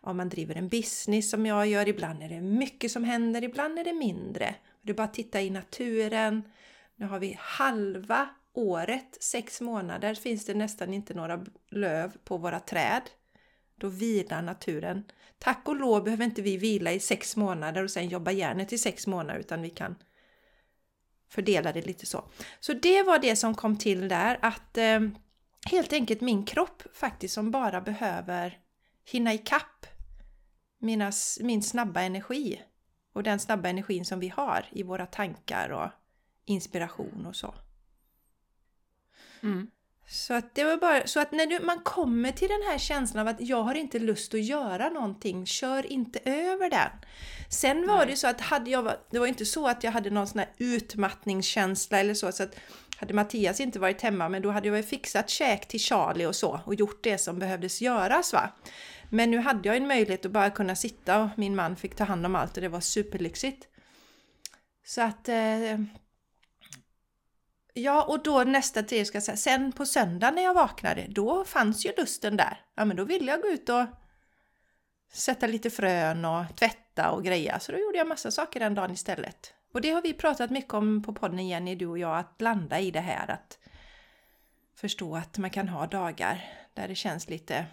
[0.00, 1.88] om man driver en business som jag gör.
[1.88, 4.54] Ibland är det mycket som händer, ibland är det mindre.
[4.82, 6.42] Det är bara att titta i naturen.
[6.96, 12.60] Nu har vi halva året, sex månader, finns det nästan inte några löv på våra
[12.60, 13.02] träd.
[13.80, 15.04] Då vilar naturen.
[15.38, 18.78] Tack och lov behöver inte vi vila i sex månader och sen jobba järnet i
[18.78, 19.94] sex månader utan vi kan
[21.28, 22.24] fördela det lite så.
[22.60, 25.00] Så det var det som kom till där att eh,
[25.70, 28.58] helt enkelt min kropp faktiskt som bara behöver
[29.04, 29.86] hinna ikapp
[30.78, 32.62] mina, min snabba energi
[33.12, 35.90] och den snabba energin som vi har i våra tankar och
[36.44, 37.54] inspiration och så.
[39.42, 39.70] Mm.
[40.08, 43.28] Så att det var bara så att när du, man kommer till den här känslan
[43.28, 46.90] av att jag har inte lust att göra någonting, kör inte över den.
[47.50, 48.06] Sen var Nej.
[48.06, 50.48] det så att hade jag, det var inte så att jag hade någon sån här
[50.58, 52.56] utmattningskänsla eller så, så att
[52.96, 56.60] hade Mattias inte varit hemma, men då hade jag fixat käk till Charlie och så
[56.64, 58.32] och gjort det som behövdes göras.
[58.32, 58.50] Va?
[59.10, 62.04] Men nu hade jag en möjlighet att bara kunna sitta och min man fick ta
[62.04, 63.68] hand om allt och det var superlyxigt.
[64.84, 65.28] Så att...
[65.28, 65.80] Eh,
[67.76, 71.86] ja, och då nästa tid ska säga, sen på söndag när jag vaknade, då fanns
[71.86, 72.60] ju lusten där.
[72.74, 73.86] Ja, men då ville jag gå ut och
[75.12, 77.60] sätta lite frön och tvätta och greja.
[77.60, 79.52] Så då gjorde jag massa saker den dagen istället.
[79.72, 82.80] Och det har vi pratat mycket om på podden Jenny, du och jag, att landa
[82.80, 83.30] i det här.
[83.30, 83.58] Att
[84.76, 87.66] förstå att man kan ha dagar där det känns lite...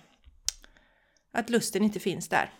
[1.32, 2.54] Att lusten inte finns där.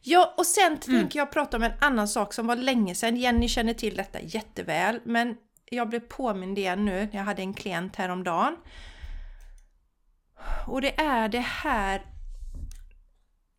[0.00, 0.78] Ja, och sen mm.
[0.78, 3.16] tänker jag prata om en annan sak som var länge sedan.
[3.16, 5.36] Jenny känner till detta jätteväl, men
[5.72, 7.08] jag blev påmind igen nu.
[7.12, 8.56] Jag hade en klient häromdagen.
[10.66, 12.06] Och det är det här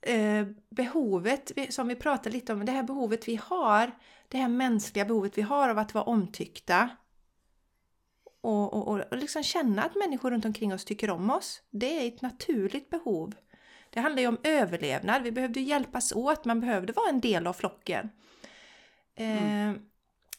[0.01, 3.91] eh, behovet som vi pratade lite om, det här behovet vi har,
[4.27, 6.89] det här mänskliga behovet vi har av att vara omtyckta.
[8.41, 11.61] Och, och, och liksom känna att människor runt omkring oss tycker om oss.
[11.69, 13.35] Det är ett naturligt behov.
[13.89, 17.53] Det handlar ju om överlevnad, vi behövde hjälpas åt, man behövde vara en del av
[17.53, 18.09] flocken.
[19.15, 19.69] Mm.
[19.69, 19.81] Eh,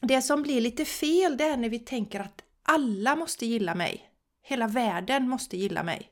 [0.07, 4.11] det som blir lite fel det är när vi tänker att alla måste gilla mig.
[4.43, 6.11] Hela världen måste gilla mig.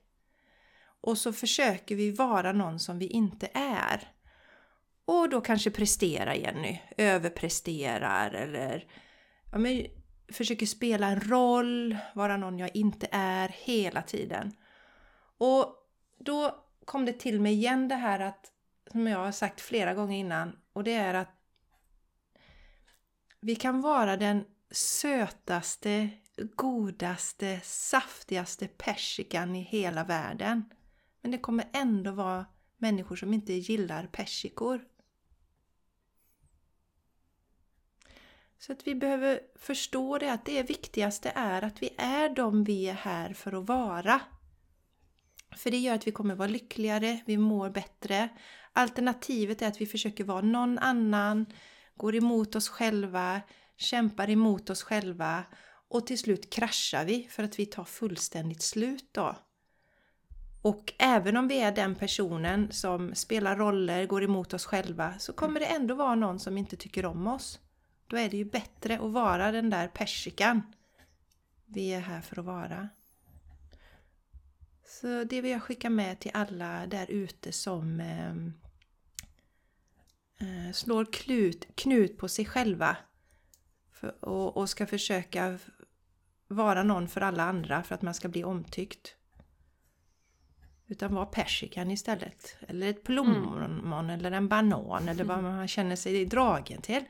[1.00, 4.08] Och så försöker vi vara någon som vi inte är.
[5.04, 8.86] Och då kanske prestera Jenny, överpresterar eller
[9.52, 9.86] ja, men,
[10.32, 14.52] försöker spela en roll, vara någon jag inte är hela tiden.
[15.38, 15.74] Och
[16.18, 18.52] då kom det till mig igen det här att,
[18.92, 21.41] som jag har sagt flera gånger innan, och det är att
[23.42, 26.10] vi kan vara den sötaste,
[26.56, 30.64] godaste, saftigaste persikan i hela världen.
[31.20, 34.84] Men det kommer ändå vara människor som inte gillar persikor.
[38.58, 42.88] Så att vi behöver förstå det att det viktigaste är att vi är de vi
[42.88, 44.20] är här för att vara.
[45.56, 48.28] För det gör att vi kommer vara lyckligare, vi mår bättre.
[48.72, 51.46] Alternativet är att vi försöker vara någon annan,
[51.96, 53.40] går emot oss själva,
[53.76, 55.44] kämpar emot oss själva
[55.88, 59.36] och till slut kraschar vi för att vi tar fullständigt slut då.
[60.62, 65.32] Och även om vi är den personen som spelar roller, går emot oss själva, så
[65.32, 67.60] kommer det ändå vara någon som inte tycker om oss.
[68.06, 70.62] Då är det ju bättre att vara den där persikan
[71.66, 72.88] vi är här för att vara.
[74.84, 78.61] Så det vill jag skicka med till alla där ute som eh,
[80.74, 82.96] slår klut, knut på sig själva
[83.92, 85.58] för, och, och ska försöka
[86.48, 89.16] vara någon för alla andra för att man ska bli omtyckt.
[90.86, 92.56] Utan var persikan istället.
[92.68, 94.10] Eller ett plommon mm.
[94.10, 97.04] eller en banan eller vad man känner sig dragen till.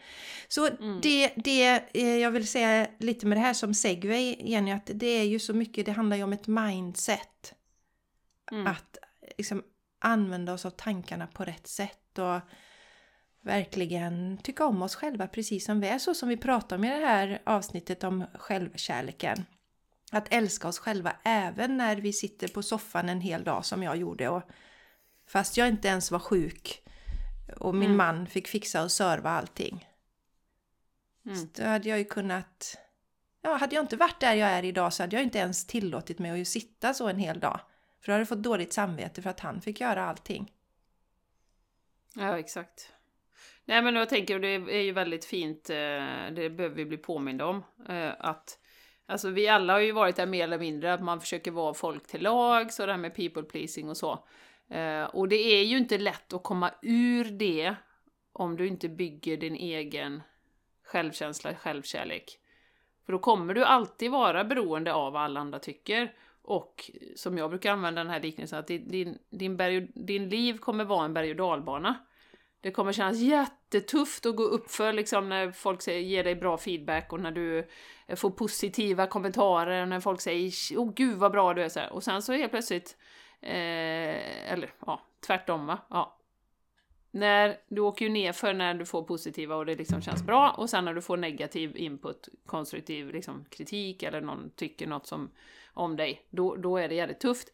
[0.49, 1.01] Så mm.
[1.03, 1.91] det, det
[2.21, 5.55] jag vill säga lite med det här som segway Jenny, att det är ju så
[5.55, 7.55] mycket, det handlar ju om ett mindset.
[8.53, 8.67] Mm.
[8.67, 8.99] Att
[9.39, 9.63] liksom
[9.99, 12.41] använda oss av tankarna på rätt sätt och
[13.43, 16.89] verkligen tycka om oss själva precis som vi är, så som vi pratar om i
[16.89, 19.45] det här avsnittet om självkärleken.
[20.13, 23.97] Att älska oss själva även när vi sitter på soffan en hel dag som jag
[23.97, 24.29] gjorde.
[24.29, 24.43] Och
[25.27, 26.83] fast jag inte ens var sjuk
[27.57, 27.97] och min mm.
[27.97, 29.89] man fick fixa och serva allting.
[31.27, 31.49] Mm.
[31.57, 32.79] då hade jag ju kunnat...
[33.43, 36.19] Ja, hade jag inte varit där jag är idag så hade jag inte ens tillåtit
[36.19, 37.61] mig att sitta så en hel dag.
[38.01, 40.53] För då hade jag fått dåligt samvete för att han fick göra allting.
[42.15, 42.93] Ja, exakt.
[43.65, 45.77] Nej men jag tänker, och det är ju väldigt fint, eh,
[46.33, 48.59] det behöver vi bli påminda om, eh, att
[49.07, 52.07] Alltså vi alla har ju varit där mer eller mindre, att man försöker vara folk
[52.07, 54.25] till lag, så det här med people pleasing och så.
[54.71, 57.75] Eh, och det är ju inte lätt att komma ur det
[58.33, 60.23] om du inte bygger din egen
[60.85, 62.39] självkänsla, självkärlek.
[63.07, 66.13] För då kommer du alltid vara beroende av vad alla andra tycker.
[66.43, 70.85] Och som jag brukar använda den här liknelsen, att din, din, berg, din liv kommer
[70.85, 71.95] vara en berg och dalbana.
[72.63, 76.59] Det kommer kännas jättetufft att gå upp för liksom när folk säger, ger dig bra
[76.59, 77.69] feedback och när du
[78.17, 81.81] får positiva kommentarer och när folk säger åh oh, gud vad bra du är så
[81.81, 81.93] här.
[81.93, 82.97] Och sen så helt plötsligt,
[83.41, 85.79] eh, eller ja, tvärtom va.
[85.91, 86.19] Ja.
[87.11, 90.51] När du åker ju ner för när du får positiva och det liksom känns bra
[90.51, 95.31] och sen när du får negativ input, konstruktiv liksom, kritik eller någon tycker något som,
[95.75, 97.53] om dig, då, då är det jävligt tufft.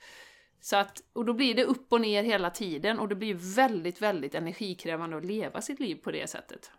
[0.61, 4.03] Så att, och då blir det upp och ner hela tiden och det blir väldigt,
[4.03, 6.71] väldigt energikrävande att leva sitt liv på det sättet.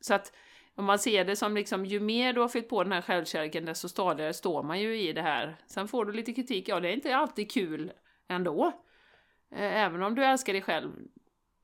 [0.00, 0.32] Så att
[0.74, 3.64] om man ser det som liksom, ju mer du har fyllt på den här självkärleken,
[3.64, 5.56] desto stadigare står man ju i det här.
[5.66, 7.92] Sen får du lite kritik, ja det är inte alltid kul
[8.28, 8.66] ändå.
[9.50, 10.92] Eh, även om du älskar dig själv.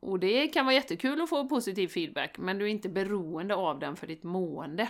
[0.01, 3.79] Och det kan vara jättekul att få positiv feedback, men du är inte beroende av
[3.79, 4.89] den för ditt mående.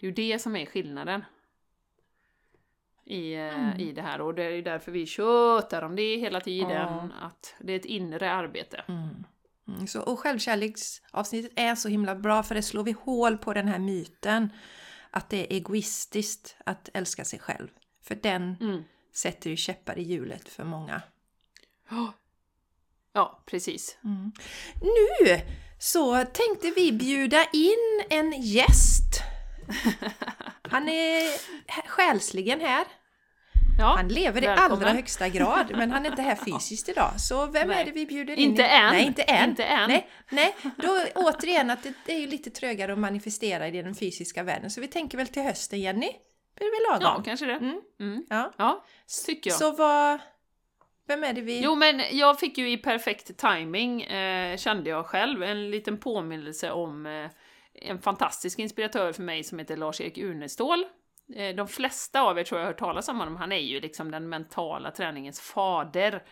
[0.00, 1.24] Det är ju det som är skillnaden
[3.08, 3.80] i, eh, Mm.
[3.80, 6.70] i det här och det är ju därför vi tjötar om det hela tiden.
[6.70, 7.08] Ja.
[7.20, 8.84] Att det är ett inre arbete.
[8.88, 9.24] Mm.
[9.68, 13.68] Mm, så, och självkärleksavsnittet är så himla bra för det slår vi hål på den
[13.68, 14.48] här myten
[15.10, 17.68] att det är egoistiskt att älska sig själv.
[18.02, 18.82] För den Mm.
[19.14, 21.02] sätter ju käppar i hjulet för många.
[23.12, 23.98] Ja, precis.
[24.80, 25.40] Nu
[25.78, 29.20] så tänkte vi bjuda in en gäst.
[30.62, 31.22] Han är
[31.88, 32.84] själsligen här.
[33.78, 34.72] Ja, Han lever i välkommen.
[34.72, 37.20] allra högsta grad, men han är inte här fysiskt idag.
[37.20, 37.80] Så vem Nej.
[37.80, 38.50] är det vi bjuder in?
[38.50, 38.92] Inte i- än.
[38.92, 39.50] Nej, inte än.
[39.50, 39.88] Inte än.
[39.90, 40.54] Nej, nej.
[40.76, 44.70] Då återigen att det, är ju lite trögare att manifestera i den fysiska världen.
[44.70, 46.10] Så vi tänker väl till hösten, Jenny?
[46.56, 47.24] Blir det väl ja lagom?
[47.24, 47.52] kanske det.
[47.52, 47.80] Mm.
[48.00, 48.24] Mm.
[48.30, 48.52] Ja.
[48.56, 48.84] Ja,
[49.26, 49.58] tycker jag.
[49.58, 50.18] Så vad...
[51.08, 51.60] Vem är det vi...
[51.62, 56.70] Jo, men jag fick ju i perfekt timing eh, kände jag själv, en liten påminnelse
[56.70, 57.30] om eh,
[57.74, 60.84] en fantastisk inspiratör för mig som heter Lars-Erik Unestål.
[61.34, 63.80] Eh, de flesta av er tror jag har hört talas om honom, han är ju
[63.80, 66.22] liksom den mentala träningens fader.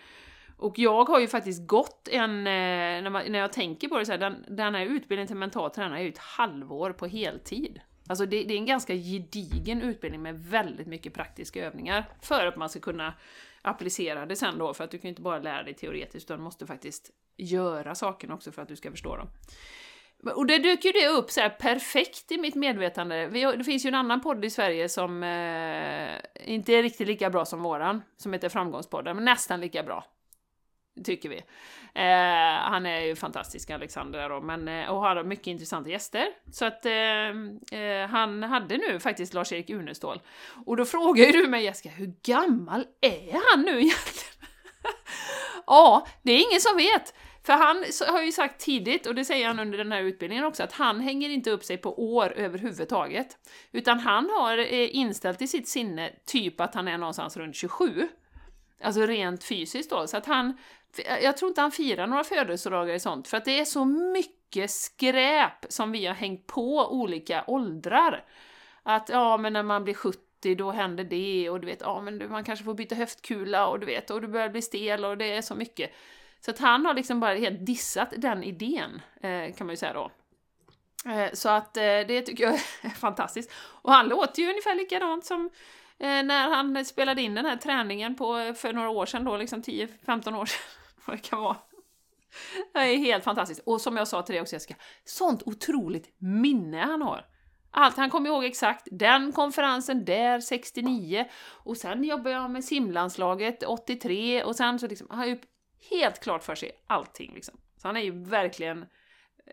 [0.56, 4.06] Och jag har ju faktiskt gått en, eh, när, man, när jag tänker på det
[4.06, 7.80] så här, den, den här utbildningen till mental tränare är ju ett halvår på heltid.
[8.08, 12.56] Alltså det, det är en ganska gedigen utbildning med väldigt mycket praktiska övningar för att
[12.56, 13.14] man ska kunna
[13.62, 16.38] applicera det sen då, för att du kan ju inte bara lära dig teoretiskt, utan
[16.38, 19.28] du måste faktiskt göra sakerna också för att du ska förstå dem.
[20.24, 23.26] Och det dök ju det upp så här perfekt i mitt medvetande.
[23.26, 27.30] Vi det finns ju en annan podd i Sverige som eh, inte är riktigt lika
[27.30, 30.04] bra som våran, som heter Framgångspodden, men nästan lika bra.
[31.04, 31.36] Tycker vi.
[31.94, 36.26] Eh, han är ju fantastisk, Alexander, då, men, eh, och har mycket intressanta gäster.
[36.52, 40.20] Så att eh, eh, han hade nu faktiskt Lars-Erik Unestål.
[40.66, 44.48] Och då frågar ju du mig Jessica, hur gammal är han nu egentligen?
[45.66, 47.14] ja, det är ingen som vet.
[47.46, 50.62] För han har ju sagt tidigt, och det säger han under den här utbildningen också,
[50.62, 53.38] att han hänger inte upp sig på år överhuvudtaget.
[53.72, 58.08] Utan han har eh, inställt i sitt sinne typ att han är någonstans runt 27.
[58.82, 60.06] Alltså rent fysiskt då.
[60.06, 60.58] Så att han,
[60.98, 63.84] eh, jag tror inte han firar några födelsedagar och sånt, för att det är så
[63.84, 68.24] mycket skräp som vi har hängt på olika åldrar.
[68.82, 72.18] Att ja, men när man blir 70 då händer det och du vet, ja men
[72.18, 75.18] du- man kanske får byta höftkula och du vet, och du börjar bli stel och
[75.18, 75.90] det är så mycket.
[76.40, 79.92] Så att han har liksom bara helt dissat den idén, eh, kan man ju säga
[79.92, 80.10] då.
[81.10, 83.52] Eh, Så att eh, det tycker jag är fantastiskt.
[83.82, 85.50] Och han låter ju ungefär likadant som
[85.98, 89.62] eh, när han spelade in den här träningen på, för några år sedan då, liksom
[89.62, 90.60] 10-15 år sedan,
[91.06, 91.56] vad det kan vara.
[92.72, 93.60] Det är helt fantastiskt.
[93.66, 97.24] Och som jag sa till dig också Jessica, sånt otroligt minne han har.
[97.70, 103.62] Allt, han kommer ihåg exakt den konferensen där 69 och sen jobbade jag med simlandslaget
[103.62, 105.38] 83 och sen så liksom, han har ju
[105.90, 107.58] helt klart för sig allting liksom.
[107.76, 108.86] Så han är ju verkligen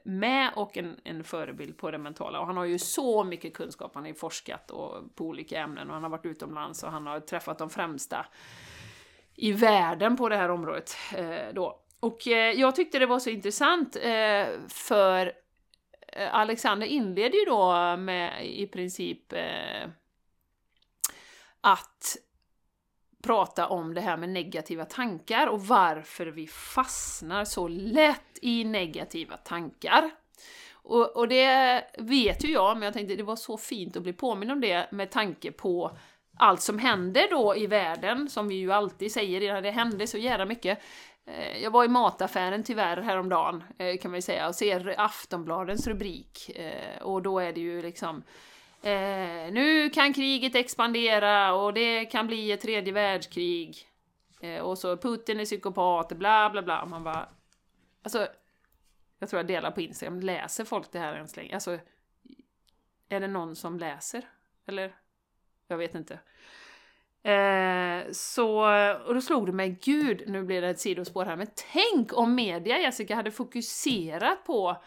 [0.04, 2.40] med och en, en förebild på det mentala.
[2.40, 5.88] Och han har ju så mycket kunskap, han har ju forskat och, på olika ämnen
[5.88, 8.26] och han har varit utomlands och han har träffat de främsta
[9.36, 10.96] i världen på det här området.
[11.16, 11.80] Eh, då.
[12.00, 15.34] Och eh, jag tyckte det var så intressant eh, för
[16.08, 19.90] eh, Alexander inleder ju då med i princip eh,
[21.62, 22.18] att
[23.24, 29.38] prata om det här med negativa tankar och varför vi fastnar så lätt i negativa
[29.38, 30.12] tankar.
[30.72, 34.14] Och, och det vet ju jag, men jag tänkte det var så fint att bli
[34.14, 35.98] påminn om det med tanke på
[36.38, 40.46] allt som händer då i världen, som vi ju alltid säger, det händer så jävla
[40.46, 40.80] mycket.
[41.26, 45.88] Eh, jag var i mataffären tyvärr häromdagen, eh, kan man ju säga, och ser Aftonbladens
[45.88, 46.50] rubrik.
[46.56, 48.24] Eh, och då är det ju liksom
[48.84, 53.88] Eh, nu kan kriget expandera och det kan bli ett tredje världskrig.
[54.42, 56.86] Eh, och så Putin är psykopat, bla bla bla.
[56.86, 57.30] Man bara...
[58.02, 58.28] Alltså,
[59.20, 60.20] jag tror jag delar på Instagram.
[60.20, 61.54] Läser folk det här ens längre?
[61.54, 61.80] Alltså,
[63.10, 64.24] är det någon som läser?
[64.66, 64.96] Eller?
[65.68, 66.20] Jag vet inte.
[67.32, 68.60] Eh, så,
[69.06, 72.36] och då slog det mig, gud, nu blir det ett sidospår här, men tänk om
[72.36, 74.84] media, Jessica, hade fokuserat på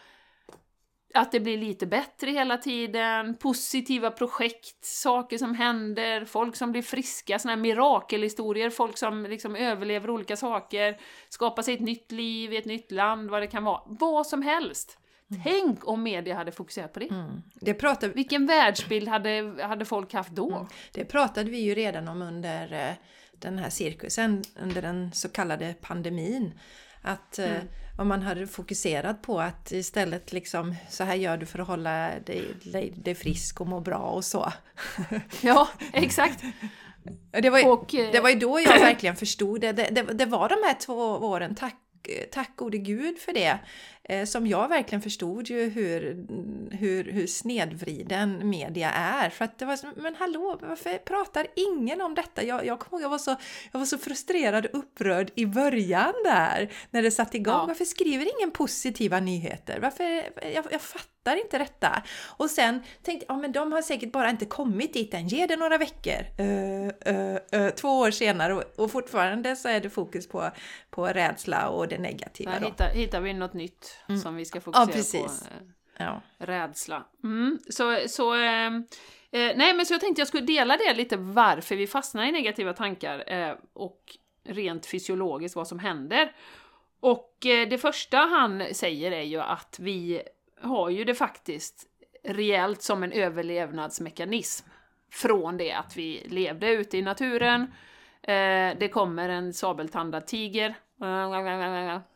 [1.13, 6.81] att det blir lite bättre hela tiden, positiva projekt, saker som händer, folk som blir
[6.81, 10.97] friska, såna här mirakelhistorier, folk som liksom överlever olika saker,
[11.29, 13.81] skapar sig ett nytt liv i ett nytt land, vad det kan vara.
[13.85, 14.97] Vad som helst!
[15.43, 17.09] Tänk om media hade fokuserat på det.
[17.09, 17.41] Mm.
[17.53, 20.67] Det, pratade, Vilken världsbild hade, hade folk haft då?
[20.93, 22.95] det pratade vi ju redan om under eh,
[23.31, 26.59] den här cirkusen, under den så kallade pandemin.
[27.07, 27.57] Att eh,
[27.97, 32.11] om man hade fokuserat på att istället liksom så här gör du för att hålla
[32.25, 34.53] dig, dig, dig frisk och må bra och så.
[35.41, 36.43] Ja, exakt.
[37.31, 39.71] Det var, ju, Och, eh, det var ju då jag verkligen förstod det.
[39.71, 41.75] Det, det, det var de här två åren, tack,
[42.31, 43.59] tack gode gud för det.
[44.09, 46.25] Eh, som jag verkligen förstod ju hur,
[46.71, 49.29] hur, hur snedvriden media är.
[49.29, 52.43] För att det var men hallå, varför pratar ingen om detta?
[52.43, 53.35] Jag, jag kommer ihåg, jag var, så,
[53.71, 57.53] jag var så frustrerad och upprörd i början där, när det satte igång.
[57.53, 57.65] Ja.
[57.65, 59.79] Varför skriver ingen positiva nyheter?
[59.79, 60.03] Varför,
[60.53, 62.03] jag, jag fattar fattar inte detta.
[62.37, 65.45] Och sen tänkte jag, ja men de har säkert bara inte kommit dit än, ge
[65.45, 66.25] det några veckor.
[66.39, 70.51] Uh, uh, uh, två år senare och, och, fortfarande så är det fokus på,
[70.89, 72.51] på rädsla och det negativa.
[72.51, 74.21] Där hittar, hittar vi något nytt mm.
[74.21, 75.47] som vi ska fokusera ja, precis.
[75.47, 75.55] på.
[75.97, 76.21] Ja.
[76.37, 77.05] Rädsla.
[77.23, 77.59] Mm.
[77.69, 78.71] Så, så eh,
[79.31, 82.73] nej men så jag tänkte jag skulle dela det lite varför vi fastnar i negativa
[82.73, 86.31] tankar eh, och rent fysiologiskt vad som händer.
[86.99, 90.21] Och eh, det första han säger är ju att vi
[90.61, 91.87] har ju det faktiskt
[92.23, 94.67] rejält som en överlevnadsmekanism.
[95.11, 97.61] Från det att vi levde ute i naturen,
[98.21, 100.75] eh, det kommer en sabeltandad tiger,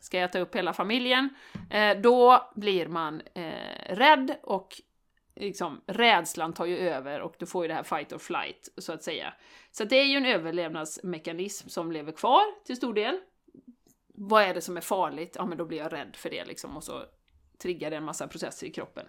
[0.00, 1.28] ska äta upp hela familjen.
[1.70, 4.80] Eh, då blir man eh, rädd och
[5.34, 8.92] liksom, rädslan tar ju över och du får ju det här fight or flight, så
[8.92, 9.34] att säga.
[9.70, 13.20] Så det är ju en överlevnadsmekanism som lever kvar till stor del.
[14.14, 15.36] Vad är det som är farligt?
[15.38, 17.02] Ja, men då blir jag rädd för det liksom och så
[17.62, 19.06] triggar det en massa processer i kroppen.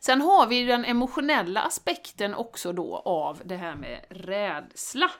[0.00, 5.10] Sen har vi den emotionella aspekten också då av det här med rädsla.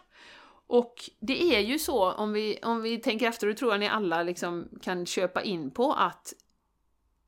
[0.66, 3.80] Och det är ju så, om vi, om vi tänker efter, och det tror jag
[3.80, 6.32] ni alla liksom kan köpa in på, att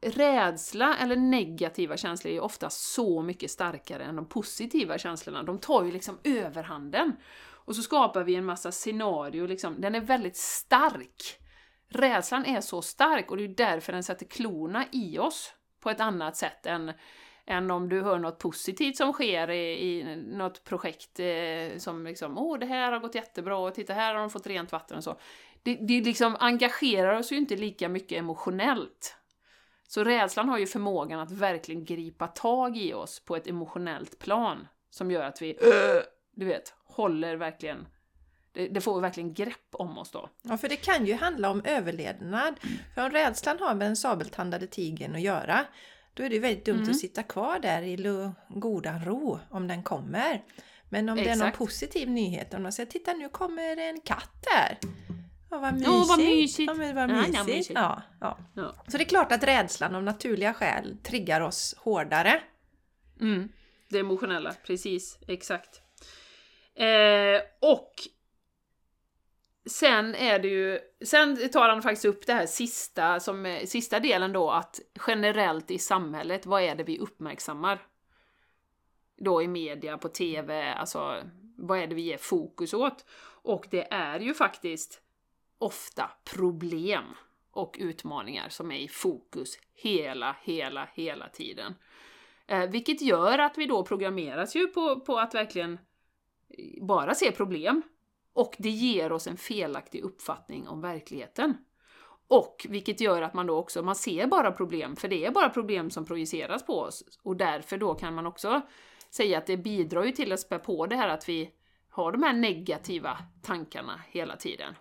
[0.01, 5.43] rädsla eller negativa känslor är ofta så mycket starkare än de positiva känslorna.
[5.43, 7.17] De tar ju liksom överhanden.
[7.67, 9.81] Och så skapar vi en massa scenario, liksom.
[9.81, 11.39] den är väldigt stark.
[11.89, 16.01] Rädslan är så stark och det är därför den sätter klorna i oss på ett
[16.01, 16.93] annat sätt än,
[17.47, 22.39] än om du hör något positivt som sker i, i något projekt eh, som liksom
[22.39, 25.05] åh det här har gått jättebra och titta här har de fått rent vatten och
[25.05, 25.17] så.
[25.63, 29.17] Det, det liksom engagerar oss ju inte lika mycket emotionellt.
[29.89, 34.69] Så rädslan har ju förmågan att verkligen gripa tag i oss på ett emotionellt plan
[34.91, 35.59] som gör att vi,
[36.35, 37.87] du vet, håller verkligen
[38.57, 40.29] det, det får verkligen grepp om oss då.
[40.43, 42.55] Ja, för det kan ju handla om överlevnad.
[42.95, 45.65] För om rädslan har med den sabeltandade tigern att göra,
[46.17, 46.91] då är det väldigt dumt mm.
[46.91, 47.97] att sitta kvar där i
[48.49, 50.43] goda ro om den kommer.
[50.89, 51.39] Men om Exakt.
[51.39, 54.79] det är någon positiv nyhet, om man säger titta nu kommer en katt där.
[55.51, 55.89] Ja, vad mysigt!
[55.89, 56.67] Oh, vad mysigt.
[56.67, 57.37] Ja, men vad mysigt.
[57.37, 57.71] Ja, mysigt.
[57.75, 58.39] Ja, ja.
[58.55, 62.41] ja, Så det är klart att rädslan av naturliga skäl triggar oss hårdare.
[63.21, 63.49] Mm.
[63.89, 65.81] Det emotionella, precis, exakt.
[66.75, 67.93] Eh, och
[69.67, 74.33] Sen är det ju, sen tar han faktiskt upp det här sista, som, sista delen
[74.33, 77.87] då, att generellt i samhället, vad är det vi uppmärksammar?
[79.17, 81.23] Då i media, på TV, alltså
[81.57, 83.05] vad är det vi ger fokus åt?
[83.43, 85.01] Och det är ju faktiskt
[85.59, 87.05] ofta problem
[87.51, 91.75] och utmaningar som är i fokus hela, hela, hela tiden.
[92.47, 95.79] Eh, vilket gör att vi då programmeras ju på, på att verkligen
[96.81, 97.83] bara se problem
[98.37, 101.57] och det ger oss en felaktig uppfattning om verkligheten.
[102.29, 105.49] Och vilket gör att man då också, man ser bara problem, för det är bara
[105.49, 107.05] problem som projiceras på oss.
[107.23, 108.61] Och därför då kan man också
[109.11, 111.51] säga att det bidrar ju till att spä på det här att vi
[111.91, 114.75] har de här negativa tankarna hela tiden.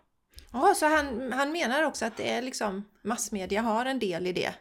[0.51, 4.33] Ja, så han, han menar också att det är liksom massmedia har en del i
[4.33, 4.55] det?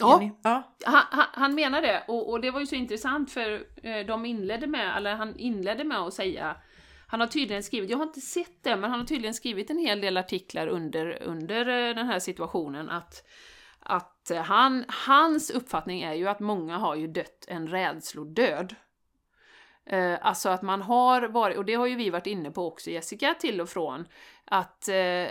[0.00, 0.76] Ja, ja.
[0.84, 4.66] Han, han, menar det och, och, det var ju så intressant för eh, de inledde
[4.66, 6.56] med, eller han inledde med att säga
[7.10, 9.78] han har tydligen skrivit, jag har inte sett det, men han har tydligen skrivit en
[9.78, 13.24] hel del artiklar under, under eh, den här situationen att
[13.80, 18.74] att eh, han, hans uppfattning är ju att många har ju dött en rädslodöd.
[19.86, 22.90] Eh, alltså att man har varit, och det har ju vi varit inne på också
[22.90, 24.08] Jessica, till och från,
[24.44, 25.28] att eh,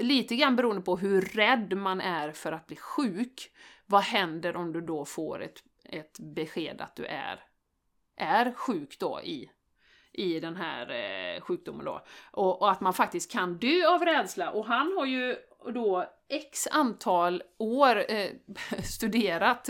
[0.00, 3.50] lite grann beroende på hur rädd man är för att bli sjuk,
[3.86, 7.44] vad händer om du då får ett, ett besked att du är,
[8.16, 9.50] är sjuk då i
[10.18, 12.02] i den här eh, sjukdomen då.
[12.30, 14.50] Och, och, att man faktiskt kan dö av rädsla.
[14.50, 15.36] Och han har ju
[15.74, 18.30] då x antal år eh,
[18.84, 19.68] studerat.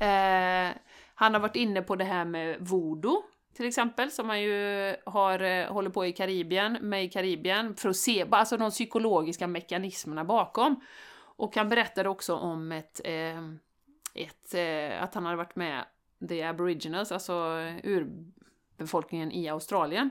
[0.00, 0.76] Eh,
[1.14, 3.22] han har varit inne på det här med voodoo
[3.60, 7.88] till exempel, som han ju har, eh, håller på i Karibien, med i Karibien, för
[7.88, 10.80] att se alltså de psykologiska mekanismerna bakom.
[11.36, 13.38] Och han berättade också om ett, eh,
[14.14, 15.84] ett eh, att han hade varit med
[16.28, 17.34] The Aboriginals, alltså
[17.82, 18.08] ur
[18.84, 20.10] befolkningen i Australien.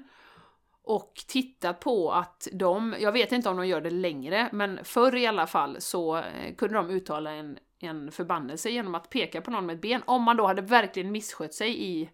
[0.84, 5.15] Och tittat på att de, jag vet inte om de gör det längre, men förr
[5.15, 9.51] i alla fall så eh, kunde de uttala en, en förbannelse genom att peka på
[9.51, 12.09] någon med ett ben, om man då hade verkligen misskött sig i,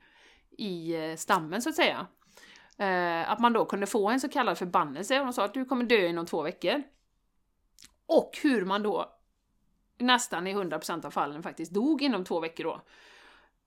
[0.57, 2.07] i eh, stammen så att säga.
[2.77, 5.65] Eh, att man då kunde få en så kallad förbannelse, och de sa att du
[5.65, 6.83] kommer dö inom två veckor.
[8.07, 9.15] Och hur man då
[9.97, 12.81] nästan i 100% av fallen faktiskt dog inom två veckor då.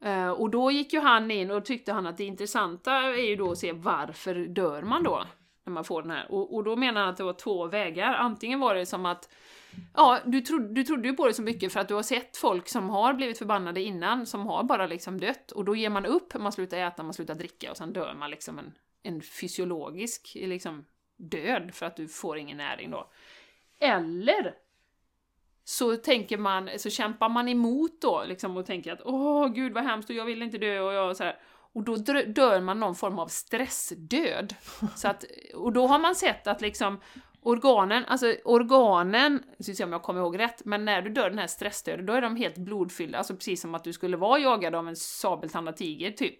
[0.00, 3.36] Eh, och då gick ju han in och tyckte han att det intressanta är ju
[3.36, 5.24] då att se varför dör man då?
[5.64, 6.32] När man får den här.
[6.32, 8.14] Och, och då menar han att det var två vägar.
[8.14, 9.28] Antingen var det som att
[9.94, 12.36] Ja, du, trodde, du trodde ju på det så mycket för att du har sett
[12.36, 15.52] folk som har blivit förbannade innan, som har bara liksom dött.
[15.52, 18.30] Och då ger man upp, man slutar äta, man slutar dricka och sen dör man
[18.30, 18.72] liksom en,
[19.02, 20.84] en fysiologisk liksom,
[21.16, 23.10] död för att du får ingen näring då.
[23.78, 24.54] Eller
[25.68, 29.84] så tänker man, så kämpar man emot då liksom och tänker att åh gud vad
[29.84, 31.38] hemskt och jag vill inte dö och jag så här.
[31.72, 31.96] Och då
[32.26, 34.54] dör man någon form av stressdöd.
[34.96, 37.00] Så att, och då har man sett att liksom
[37.42, 41.38] organen, alltså organen, ska se om jag kommer ihåg rätt, men när du dör den
[41.38, 44.74] här stressdöden, då är de helt blodfyllda, alltså precis som att du skulle vara jagad
[44.74, 46.38] av en sabeltandad tiger typ.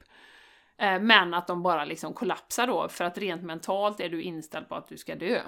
[0.79, 4.69] Eh, men att de bara liksom kollapsar då, för att rent mentalt är du inställd
[4.69, 5.41] på att du ska dö.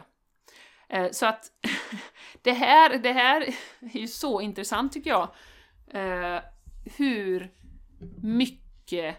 [0.91, 1.53] Eh, så att
[2.43, 3.41] det här, det här
[3.81, 5.29] är ju så intressant tycker jag.
[5.91, 6.43] Eh,
[6.97, 7.55] hur
[8.23, 9.17] mycket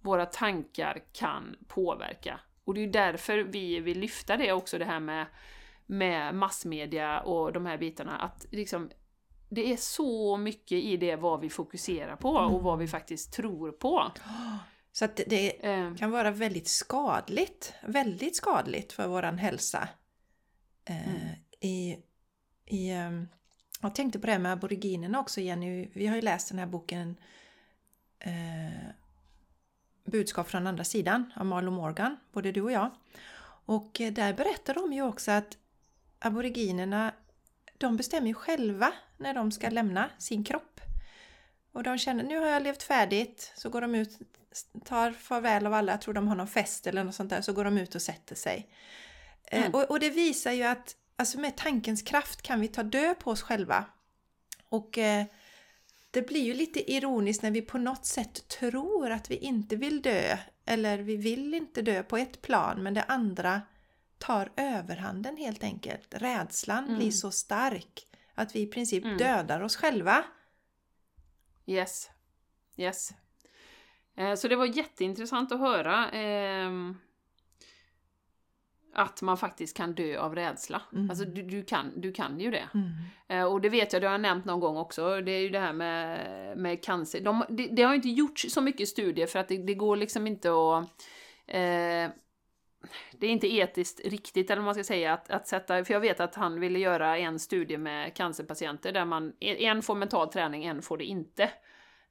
[0.00, 2.40] våra tankar kan påverka.
[2.64, 5.26] Och det är ju därför vi vill lyfta det också, det här med,
[5.86, 8.18] med massmedia och de här bitarna.
[8.18, 8.90] Att liksom,
[9.48, 13.72] det är så mycket i det vad vi fokuserar på och vad vi faktiskt tror
[13.72, 14.12] på.
[14.92, 15.94] Så att det eh.
[15.94, 19.88] kan vara väldigt skadligt, väldigt skadligt för våran hälsa.
[20.84, 21.04] Mm.
[21.06, 21.98] Eh, I,
[22.66, 23.28] i, ehm,
[23.80, 27.16] jag tänkte på det med aboriginerna också Jenny, vi har ju läst den här boken
[28.18, 28.88] eh,
[30.04, 32.90] Budskap från andra sidan av Marlo Morgan, både du och jag.
[33.64, 35.58] Och eh, där berättar de ju också att
[36.18, 37.14] aboriginerna
[37.78, 40.80] de bestämmer ju själva när de ska lämna sin kropp.
[41.72, 44.18] Och de känner nu har jag levt färdigt, så går de ut,
[44.84, 47.52] tar farväl av alla, jag tror de har någon fest eller något sånt där, så
[47.52, 48.68] går de ut och sätter sig.
[49.50, 49.74] Eh, mm.
[49.74, 53.30] Och, och, det visar ju att alltså med tankens kraft kan vi ta död på
[53.30, 53.84] oss själva.
[54.68, 55.24] Och eh,
[56.10, 60.02] det blir ju lite ironiskt när vi på något sätt tror att vi inte vill
[60.02, 63.62] dö eller vi vill inte dö på ett plan men det andra
[64.18, 66.14] tar överhanden helt enkelt.
[66.14, 66.96] Rädslan mm.
[66.96, 69.18] blir så stark att vi i princip mm.
[69.18, 70.24] dödar oss själva.
[71.66, 72.10] Yes.
[72.76, 73.12] Yes.
[74.16, 76.10] Eh, så det var jätteintressant att höra.
[76.10, 76.70] Eh,
[78.92, 80.82] att man faktiskt kan dö av rädsla.
[80.92, 81.10] Mm.
[81.10, 82.68] Alltså du, du, kan, du kan ju det.
[82.74, 82.90] Mm.
[83.28, 85.48] Eh, och det vet jag, det har jag nämnt någon gång också, det är ju
[85.48, 87.20] det här med, med cancer.
[87.20, 90.26] De, det, det har inte gjorts så mycket studier för att det, det går liksom
[90.26, 90.84] inte att...
[91.46, 92.10] Eh,
[93.12, 95.84] det är inte etiskt riktigt, eller vad man ska säga, att, att sätta...
[95.84, 99.32] För jag vet att han ville göra en studie med cancerpatienter där man...
[99.40, 101.50] En får mental träning, en får det inte.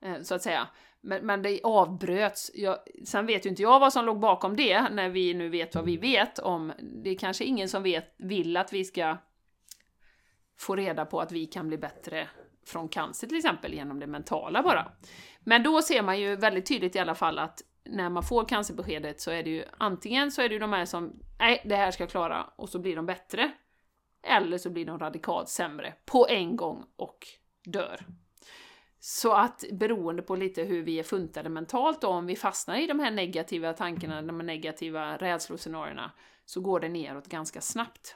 [0.02, 0.68] Eh, så att säga.
[1.02, 2.52] Men, men det avbröts.
[2.54, 5.76] Jag, sen vet ju inte jag vad som låg bakom det, när vi nu vet
[5.76, 6.74] vad vi vet om...
[6.80, 9.18] Det är kanske ingen som vet, vill att vi ska
[10.60, 12.28] få reda på att vi kan bli bättre
[12.66, 14.92] från cancer till exempel, genom det mentala bara.
[15.40, 19.22] Men då ser man ju väldigt tydligt i alla fall att när man får cancerbeskedet
[19.22, 21.92] så är det ju antingen så är det ju de här som nej, det här
[21.92, 23.52] ska jag klara och så blir de bättre.
[24.24, 27.28] Eller så blir de radikalt sämre på en gång och
[27.66, 28.06] dör.
[29.04, 32.88] Så att beroende på lite hur vi är funtade mentalt då, om vi fastnar i
[32.88, 36.12] de här negativa tankarna, de här negativa rädsloscenarierna,
[36.46, 38.16] så går det neråt ganska snabbt.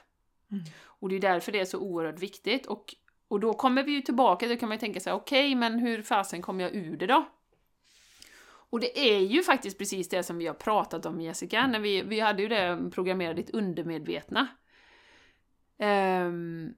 [0.50, 0.64] Mm.
[0.82, 2.66] Och det är därför det är så oerhört viktigt.
[2.66, 2.94] Och,
[3.28, 5.78] och då kommer vi ju tillbaka, då kan man ju tänka sig, okej, okay, men
[5.78, 7.28] hur fasen kommer jag ur det då?
[8.70, 12.02] Och det är ju faktiskt precis det som vi har pratat om Jessica, när vi,
[12.02, 14.48] vi hade ju det programmera ditt undermedvetna.
[15.78, 16.74] Um,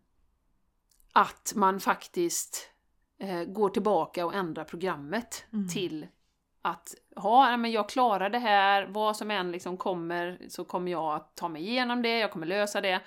[1.12, 2.70] att man faktiskt
[3.18, 5.68] eh, går tillbaka och ändrar programmet mm.
[5.68, 6.06] till
[6.62, 11.14] att ha, men jag klarar det här, vad som än liksom kommer så kommer jag
[11.14, 13.00] att ta mig igenom det, jag kommer lösa det.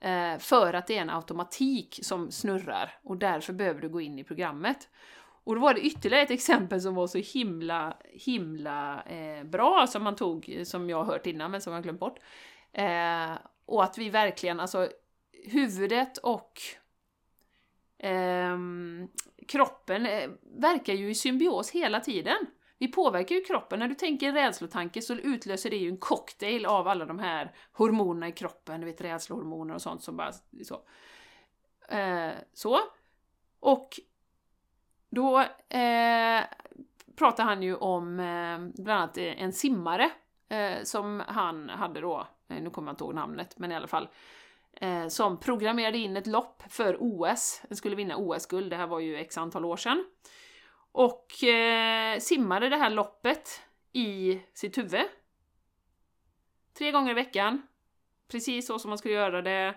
[0.00, 4.18] Eh, för att det är en automatik som snurrar och därför behöver du gå in
[4.18, 4.88] i programmet.
[5.44, 10.02] Och då var det ytterligare ett exempel som var så himla, himla eh, bra som
[10.02, 12.18] man tog, som jag har hört innan men som jag glömt bort.
[12.72, 13.32] Eh,
[13.66, 14.88] och att vi verkligen, alltså
[15.44, 16.60] huvudet och
[18.02, 20.08] Ehm, eh, kroppen
[20.42, 22.36] verkar ju i symbios hela tiden.
[22.78, 23.78] Vi påverkar ju kroppen.
[23.78, 27.54] När du tänker en rädslotanke så utlöser det ju en cocktail av alla de här
[27.72, 30.32] hormonerna i kroppen, du vet rädslohormoner och sånt som bara
[30.64, 30.80] så.
[31.88, 32.78] Eh, så.
[33.60, 34.00] Och
[35.10, 36.44] då eh,
[37.16, 40.10] pratar han ju om eh, bland annat eh, en simmare
[40.48, 43.86] eh, som han hade då, eh, nu kommer jag inte ihåg namnet, men i alla
[43.86, 44.08] fall,
[44.80, 47.62] eh, som programmerade in ett lopp för OS.
[47.68, 50.04] Den skulle vinna OS-guld, det här var ju x antal år sedan.
[50.92, 53.62] Och eh, simmade det här loppet
[53.92, 55.04] i sitt huvud.
[56.78, 57.62] Tre gånger i veckan.
[58.28, 59.74] Precis så som man skulle göra det.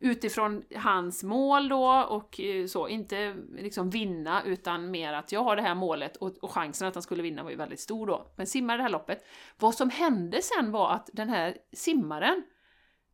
[0.00, 5.56] utifrån hans mål då och eh, så, inte liksom vinna utan mer att jag har
[5.56, 8.32] det här målet och, och chansen att han skulle vinna var ju väldigt stor då.
[8.36, 9.24] Men simmade det här loppet.
[9.58, 12.42] Vad som hände sen var att den här simmaren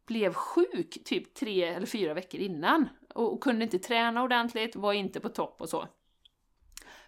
[0.07, 4.93] blev sjuk typ tre eller fyra veckor innan och, och kunde inte träna ordentligt, var
[4.93, 5.89] inte på topp och så.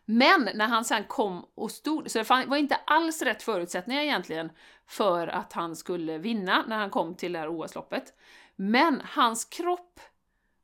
[0.05, 4.51] Men när han sen kom och stod, så det var inte alls rätt förutsättningar egentligen
[4.87, 8.15] för att han skulle vinna när han kom till det här OS-loppet.
[8.57, 10.01] Men hans kropp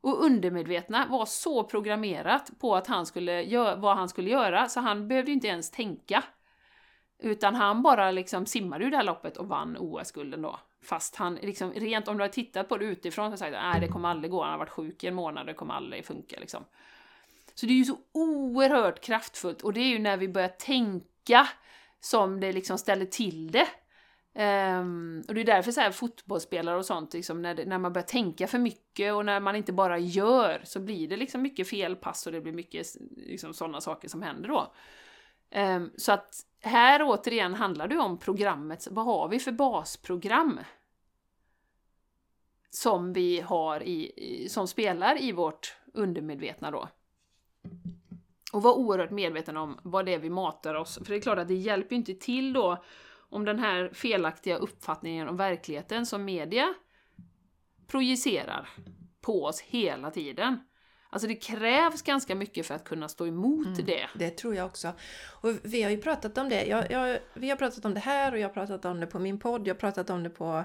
[0.01, 4.79] och undermedvetna var så programmerat på att han skulle göra vad han skulle göra, så
[4.79, 6.23] han behövde inte ens tänka.
[7.21, 10.59] Utan han bara liksom simmade ur det här loppet och vann OS-gulden då.
[10.83, 13.87] Fast han liksom, rent om du har tittat på det utifrån så sagt nej det
[13.87, 16.65] kommer aldrig gå, han har varit sjuk i en månad, det kommer aldrig funka liksom.
[17.55, 21.47] Så det är ju så oerhört kraftfullt och det är ju när vi börjar tänka
[21.99, 23.67] som det liksom ställer till det.
[24.33, 27.93] Um, och det är därför så här fotbollsspelare och sånt, liksom, när, det, när man
[27.93, 31.67] börjar tänka för mycket och när man inte bara gör så blir det liksom mycket
[31.67, 34.73] felpass och det blir mycket liksom, sådana saker som händer då.
[35.55, 40.59] Um, så att här återigen handlar det om programmet, vad har vi för basprogram?
[42.69, 46.87] Som vi har i, som spelar i vårt undermedvetna då.
[48.53, 51.37] Och vara oerhört medveten om vad det är vi matar oss, för det är klart
[51.37, 52.83] att det hjälper ju inte till då
[53.13, 56.73] om den här felaktiga uppfattningen om verkligheten som media
[57.87, 58.69] projicerar
[59.21, 60.59] på oss hela tiden.
[61.13, 64.07] Alltså det krävs ganska mycket för att kunna stå emot mm, det.
[64.15, 64.93] Det tror jag också.
[65.27, 66.65] Och vi har ju pratat om det.
[66.65, 69.19] Jag, jag, vi har pratat om det här och jag har pratat om det på
[69.19, 69.67] min podd.
[69.67, 70.63] Jag har pratat om det på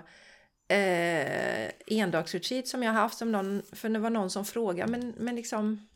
[0.69, 3.19] eh, endagsretreat som jag har haft.
[3.19, 5.89] Som någon, för det var någon som frågade, men, men liksom...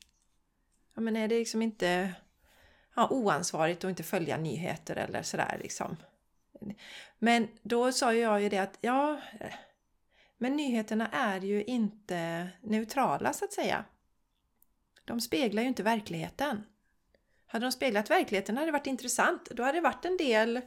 [0.95, 2.15] Ja, men är det liksom inte
[2.97, 5.97] ja, oansvarigt att inte följa nyheter eller sådär liksom?
[7.19, 9.21] Men då sa jag ju det att ja,
[10.39, 13.85] men nyheterna är ju inte neutrala så att säga.
[15.11, 16.65] De speglar ju inte verkligheten.
[17.47, 19.51] Hade de speglat verkligheten hade det varit intressant.
[19.51, 20.61] Då hade det varit en del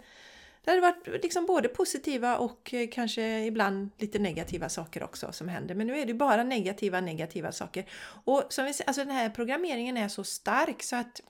[0.63, 5.49] det hade varit liksom både positiva och eh, kanske ibland lite negativa saker också som
[5.49, 5.75] händer.
[5.75, 7.85] Men nu är det bara negativa, negativa saker.
[8.25, 11.21] Och som vi ser, alltså den här programmeringen är så stark så att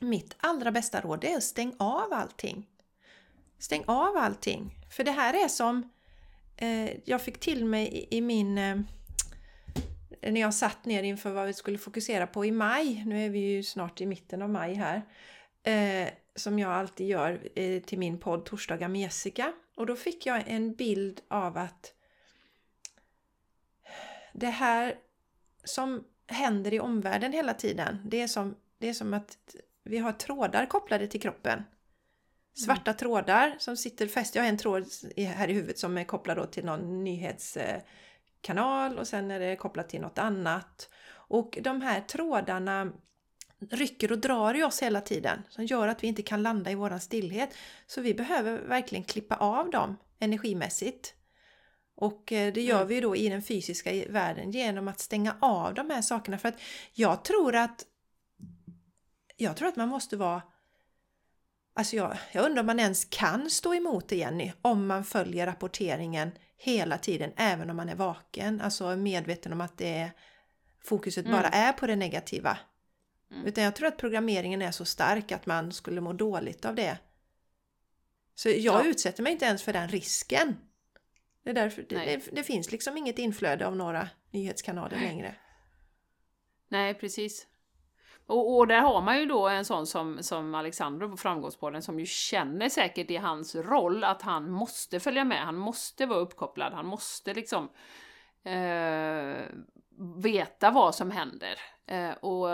[0.00, 2.66] mitt allra bästa råd är att stäng av allting.
[3.58, 4.74] Stäng av allting.
[4.96, 5.90] För det här är som
[6.56, 8.58] eh, jag fick till mig i, i min...
[8.58, 8.76] Eh,
[10.22, 13.04] när jag satt ner inför vad vi skulle fokusera på i maj.
[13.06, 15.02] Nu är vi ju snart i mitten av maj här.
[15.62, 19.52] Eh, som jag alltid gör eh, till min podd Torsdagar med Jessica.
[19.76, 21.94] Och då fick jag en bild av att
[24.32, 24.94] det här
[25.64, 29.36] som händer i omvärlden hela tiden, det är som, det är som att
[29.84, 31.62] vi har trådar kopplade till kroppen.
[32.54, 32.98] Svarta mm.
[32.98, 34.34] trådar som sitter fäst.
[34.34, 37.04] Jag har en tråd här i huvudet som är kopplad till någon
[38.38, 40.88] nyhetskanal och sen är det kopplat till något annat.
[41.30, 42.92] Och de här trådarna
[43.70, 46.74] rycker och drar i oss hela tiden som gör att vi inte kan landa i
[46.74, 47.54] våran stillhet.
[47.86, 51.14] Så vi behöver verkligen klippa av dem energimässigt.
[51.96, 52.88] Och eh, det gör mm.
[52.88, 56.38] vi då i den fysiska världen genom att stänga av de här sakerna.
[56.38, 56.60] För att
[56.94, 57.86] jag tror att
[59.36, 60.42] jag tror att man måste vara
[61.78, 65.46] Alltså jag, jag undrar om man ens kan stå emot det Jenny, om man följer
[65.46, 70.10] rapporteringen hela tiden, även om man är vaken, alltså medveten om att det är,
[70.84, 71.36] fokuset mm.
[71.36, 72.58] bara är på det negativa.
[73.30, 73.46] Mm.
[73.46, 76.98] Utan jag tror att programmeringen är så stark att man skulle må dåligt av det.
[78.34, 78.84] Så jag ja.
[78.84, 80.56] utsätter mig inte ens för den risken.
[81.44, 85.34] Det, är därför, det, det, det, finns liksom inget inflöde av några nyhetskanaler längre.
[86.68, 87.46] Nej, precis.
[88.28, 92.00] Och, och, där har man ju då en sån som, som Alexander på Framgångspodden som
[92.00, 96.72] ju känner säkert i hans roll att han måste följa med, han måste vara uppkopplad,
[96.72, 97.68] han måste liksom
[98.44, 99.36] eh,
[100.16, 101.54] veta vad som händer.
[101.86, 102.48] Eh, och,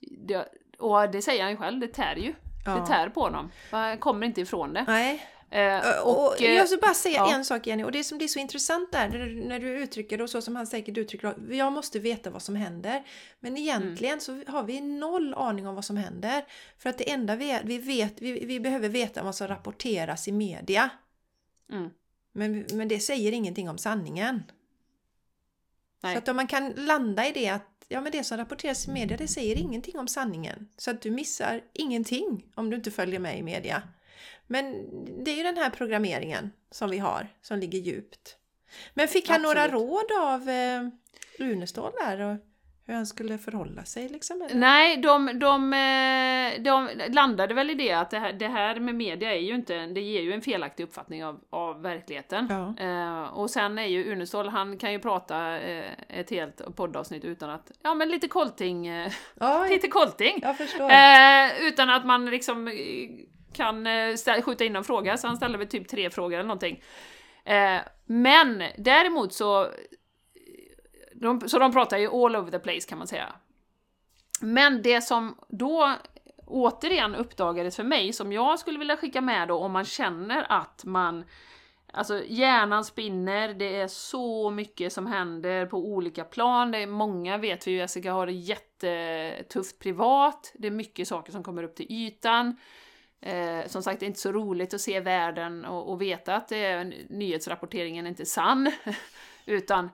[0.00, 2.34] det, och det säger han ju själv, det tär ju.
[2.66, 2.74] Ja.
[2.74, 3.50] Det tär på honom.
[3.72, 4.84] Man kommer inte ifrån det.
[4.88, 5.26] Nej.
[5.52, 7.34] Eh, och, och, jag vill bara säga ja.
[7.34, 9.08] en sak Jenny, och det som är så intressant där,
[9.48, 12.42] när du uttrycker det och så som han säkert uttrycker det, jag måste veta vad
[12.42, 13.06] som händer.
[13.40, 14.20] Men egentligen mm.
[14.20, 16.44] så har vi noll aning om vad som händer.
[16.78, 20.32] För att det enda vi, vi vet, vi, vi behöver veta vad som rapporteras i
[20.32, 20.90] media.
[21.72, 21.90] Mm.
[22.32, 24.42] Men, men det säger ingenting om sanningen.
[26.02, 26.14] Nej.
[26.14, 28.90] Så att om man kan landa i det att ja, men det som rapporteras i
[28.90, 30.68] media det säger ingenting om sanningen.
[30.76, 33.82] Så att du missar ingenting om du inte följer med i media.
[34.52, 34.86] Men
[35.24, 38.36] det är ju den här programmeringen som vi har, som ligger djupt.
[38.94, 39.56] Men fick han Absolut.
[39.56, 40.88] några råd av eh,
[41.38, 42.20] Runestål där?
[42.20, 42.36] Och
[42.86, 44.42] hur han skulle förhålla sig liksom?
[44.42, 44.54] Eller?
[44.54, 48.94] Nej, de, de, eh, de landade väl i det att det här, det här med
[48.94, 52.46] media är ju inte, det ger ju en felaktig uppfattning av, av verkligheten.
[52.50, 52.84] Ja.
[52.86, 57.50] Eh, och sen är ju Unestål, han kan ju prata eh, ett helt poddavsnitt utan
[57.50, 59.12] att, ja men lite kolting, eh,
[59.70, 60.42] lite kolting.
[60.90, 62.74] Eh, utan att man liksom eh,
[63.52, 66.82] kan eh, skjuta in en fråga, så han ställde väl typ tre frågor eller någonting.
[67.44, 69.68] Eh, men däremot så...
[71.14, 73.32] De, så de pratar ju all over the place kan man säga.
[74.40, 75.94] Men det som då
[76.46, 80.84] återigen uppdagades för mig, som jag skulle vilja skicka med då om man känner att
[80.84, 81.24] man
[81.94, 86.70] Alltså hjärnan spinner, det är så mycket som händer på olika plan.
[86.70, 90.52] Det är många vet vi ju, Jessica har det jättetufft privat.
[90.54, 92.56] Det är mycket saker som kommer upp till ytan.
[93.22, 96.52] Eh, som sagt, det är inte så roligt att se världen och, och veta att
[96.52, 98.72] eh, det är, nyhetsrapporteringen är inte sann.
[99.46, 99.90] Utan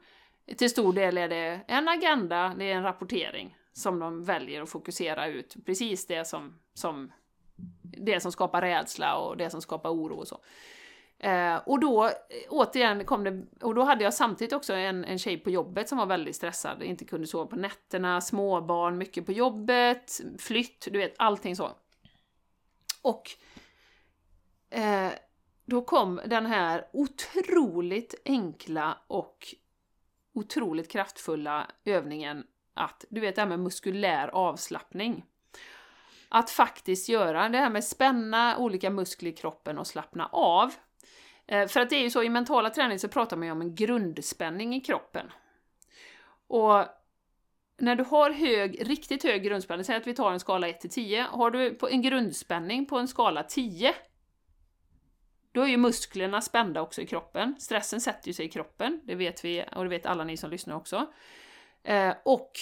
[0.56, 4.70] till stor del är det en agenda, det är en rapportering som de väljer att
[4.70, 5.56] fokusera ut.
[5.66, 7.12] Precis det som, som,
[7.82, 10.40] det som skapar rädsla och det som skapar oro och så.
[11.18, 12.12] Eh, och då, eh,
[12.48, 15.98] återigen, kom det, och då hade jag samtidigt också en, en tjej på jobbet som
[15.98, 21.14] var väldigt stressad, inte kunde sova på nätterna, småbarn, mycket på jobbet, flytt, du vet,
[21.16, 21.70] allting så.
[23.02, 23.30] Och
[24.70, 25.10] eh,
[25.64, 29.54] då kom den här otroligt enkla och
[30.34, 35.24] otroligt kraftfulla övningen att, du vet det här med muskulär avslappning.
[36.28, 40.74] Att faktiskt göra det här med spänna olika muskler i kroppen och slappna av.
[41.46, 43.60] Eh, För att det är ju så, i mentala träning så pratar man ju om
[43.60, 45.32] en grundspänning i kroppen.
[46.48, 46.84] Och
[47.78, 50.90] när du har hög, riktigt hög grundspänning, säg att vi tar en skala 1 till
[50.90, 53.94] 10, har du en grundspänning på en skala 10,
[55.52, 57.56] då är ju musklerna spända också i kroppen.
[57.58, 60.50] Stressen sätter ju sig i kroppen, det vet vi och det vet alla ni som
[60.50, 61.12] lyssnar också.
[61.82, 62.52] Eh, och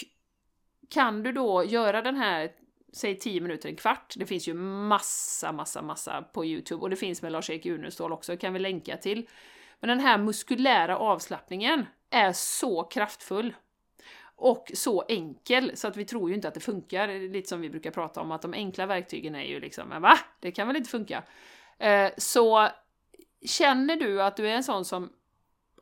[0.90, 2.50] kan du då göra den här,
[2.92, 6.96] säg 10 minuter, en kvart, det finns ju massa, massa, massa på Youtube och det
[6.96, 9.28] finns med Lars-Erik Unestål också, kan vi länka till.
[9.80, 13.54] Men den här muskulära avslappningen är så kraftfull
[14.36, 17.70] och så enkel så att vi tror ju inte att det funkar, lite som vi
[17.70, 20.18] brukar prata om att de enkla verktygen är ju liksom, men va?
[20.40, 21.22] Det kan väl inte funka?
[21.78, 22.68] Eh, så
[23.46, 25.12] känner du att du är en sån som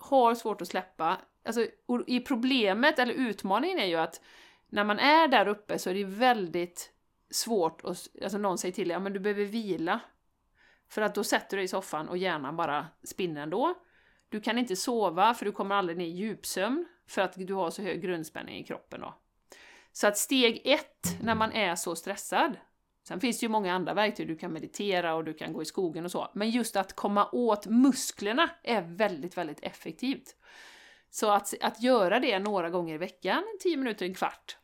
[0.00, 1.66] har svårt att släppa, alltså
[2.06, 4.20] i problemet eller utmaningen är ju att
[4.68, 6.90] när man är där uppe så är det väldigt
[7.30, 10.00] svårt att, alltså någon säger till dig, ja men du behöver vila.
[10.88, 13.74] För att då sätter du dig i soffan och hjärnan bara spinner ändå.
[14.28, 17.70] Du kan inte sova för du kommer aldrig ner i djupsömn för att du har
[17.70, 19.14] så hög grundspänning i kroppen då.
[19.92, 22.56] Så att steg ett när man är så stressad,
[23.08, 25.64] sen finns det ju många andra verktyg, du kan meditera och du kan gå i
[25.64, 30.36] skogen och så, men just att komma åt musklerna är väldigt, väldigt effektivt.
[31.10, 34.56] Så att, att göra det några gånger i veckan, 10 minuter, en kvart,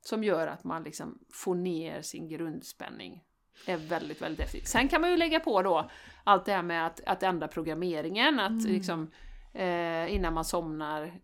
[0.00, 3.24] som gör att man liksom får ner sin grundspänning,
[3.66, 4.68] är väldigt, väldigt effektivt.
[4.68, 5.90] Sen kan man ju lägga på då
[6.24, 9.10] allt det här med att, att ändra programmeringen, att liksom
[9.52, 11.20] eh, innan man somnar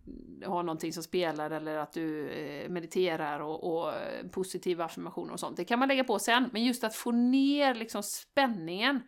[0.46, 5.40] ha någonting som spelar eller att du eh, mediterar och, och eh, positiva affirmationer och
[5.40, 5.56] sånt.
[5.56, 9.00] Det kan man lägga på sen, men just att få ner liksom spänningen.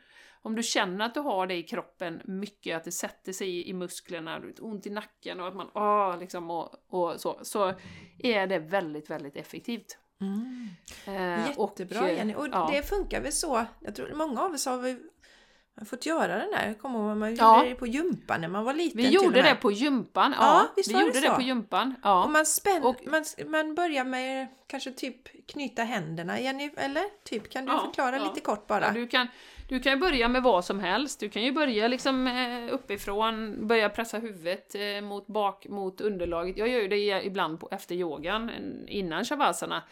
[0.42, 3.72] Om du känner att du har det i kroppen mycket, att det sätter sig i,
[3.72, 7.72] musklerna, du har ont i nacken och att man åh, liksom och, och så, så
[8.18, 9.98] är det väldigt, väldigt effektivt.
[10.20, 10.68] Mm.
[11.06, 12.34] Eh, Jättebra och, Jenny.
[12.34, 12.70] Och ja.
[12.72, 13.66] det funkar väl så.
[13.80, 14.78] Jag tror många av oss har
[15.77, 16.66] väl fått göra den där.
[16.66, 17.57] Jag kommer ihåg man Ja.
[17.59, 18.97] gjorde det på gympan när man var liten.
[18.97, 20.47] Vi gjorde det på gympan, ja.
[20.47, 21.35] Ja, visst vi var det gjorde det så?
[21.35, 21.95] på gympan.
[22.03, 22.24] Ja.
[22.24, 27.05] Och man, spänn, Och- man, man börjar med kanske typ knyta händerna, Jenny, eller?
[27.24, 28.91] Typ, kan du Ja, förklara lite kort bara?
[28.91, 29.29] Du, kan,
[29.68, 31.20] du kan börja med vad som helst.
[31.20, 36.57] Du kan ju börja liksom eh, uppifrån, börja pressa huvudet eh, mot, bak, mot underlaget.
[36.57, 38.51] Jag gör ju det ibland på, efter yogan,
[38.89, 39.83] innan shavasana.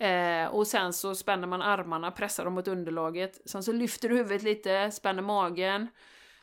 [0.00, 3.40] Eh, och sen så spänner man armarna, pressar dem mot underlaget.
[3.44, 5.88] Sen så lyfter du huvudet lite, spänner magen.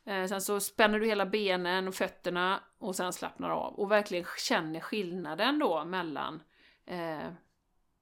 [0.05, 3.73] Eh, sen så spänner du hela benen och fötterna och sen slappnar av.
[3.73, 6.43] Och verkligen känner skillnaden då mellan,
[6.85, 7.27] eh,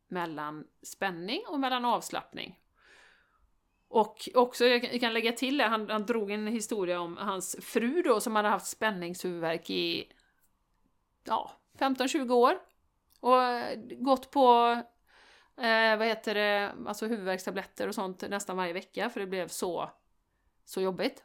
[0.07, 2.59] mellan spänning och mellan avslappning.
[3.87, 8.01] Och också, jag kan- lägga till det, han, han drog en historia om hans fru
[8.01, 10.11] då som hade haft spänningshuvudvärk i
[11.23, 12.57] ja, 15-20 år.
[13.19, 13.37] Och
[13.97, 14.75] gått på,
[15.57, 19.89] eh, vad heter det, alltså huvudvärkstabletter och sånt nästan varje vecka för det blev så,
[20.65, 21.23] så jobbigt.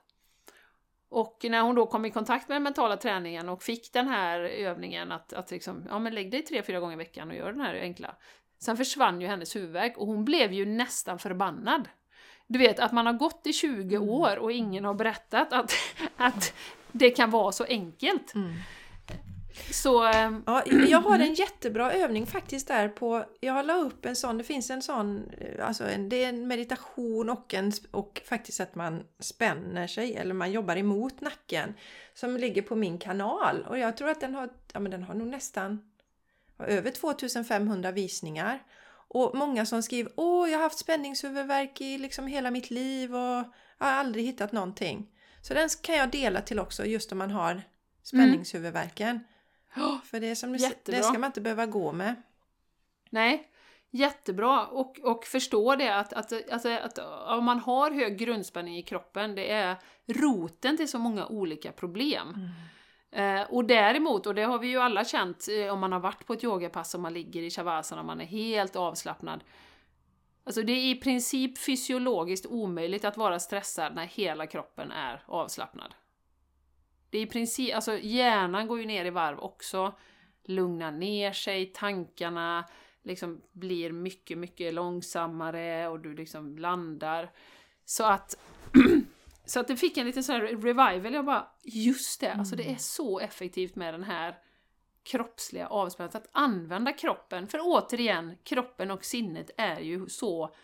[1.08, 4.40] Och när hon då kom i kontakt med den mentala träningen och fick den här
[4.40, 7.52] övningen att, att liksom, ja men lägg dig tre, fyra gånger i veckan och gör
[7.52, 8.16] den här enkla.
[8.58, 11.88] Sen försvann ju hennes huvudvärk och hon blev ju nästan förbannad.
[12.46, 15.72] Du vet att man har gått i 20 år och ingen har berättat att,
[16.16, 16.54] att
[16.92, 18.34] det kan vara så enkelt.
[18.34, 18.54] Mm.
[19.70, 20.08] Så...
[20.08, 24.38] eh, Ja, jag har en jättebra övning faktiskt där på, jag la upp en sån,
[24.38, 28.60] det finns en sån, eh, alltså en, det är en meditation och, en, och faktiskt
[28.60, 31.74] att man spänner sig eller man jobbar emot nacken
[32.14, 35.14] som ligger på min kanal och jag tror att den har, ja men den har
[35.14, 35.90] nog nästan
[36.58, 38.62] över 2500 visningar.
[39.12, 43.44] Och många som skriver Åh, jag har haft spänningshuvudvärk i liksom hela mitt liv och
[43.78, 45.08] jag har aldrig hittat någonting.
[45.42, 47.62] Så den kan jag dela till också just om man har
[48.02, 49.20] spänningshuvudvärken.
[50.04, 50.98] För det, är som du, Jättebra.
[50.98, 52.22] det ska man inte behöva gå med.
[53.10, 53.48] Nej,
[53.90, 54.66] jättebra.
[54.66, 56.98] Och, och förstå det att, att, alltså, att
[57.38, 62.50] om man har hög grundspänning i kroppen, det är roten till så många olika problem.
[63.12, 66.26] Eh, och däremot, och det har vi ju alla känt eh, om man har varit
[66.26, 69.44] på ett yogapass och man ligger i shavasana och man är helt avslappnad.
[70.44, 75.94] Alltså det är i princip fysiologiskt omöjligt att vara stressad när hela kroppen är avslappnad.
[77.10, 79.94] Det är i princip, alltså hjärnan går ju ner i varv också,
[80.44, 82.64] lugnar ner sig, tankarna
[83.02, 87.32] liksom blir mycket, mycket långsammare och du liksom landar.
[87.84, 88.38] Så att,
[89.44, 92.70] så att det fick en liten sån här revival, jag bara, just det, alltså det
[92.70, 94.38] är så effektivt med den här
[95.02, 100.54] kroppsliga avspänningen, att använda kroppen, för återigen, kroppen och sinnet är ju så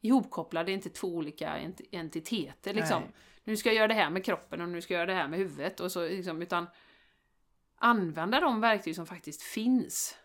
[0.00, 3.02] ihopkopplade, inte två olika ent- entiteter liksom.
[3.02, 3.12] Nej.
[3.44, 5.28] Nu ska jag göra det här med kroppen och nu ska jag göra det här
[5.28, 6.66] med huvudet och så liksom, utan
[7.78, 10.16] använda de verktyg som faktiskt finns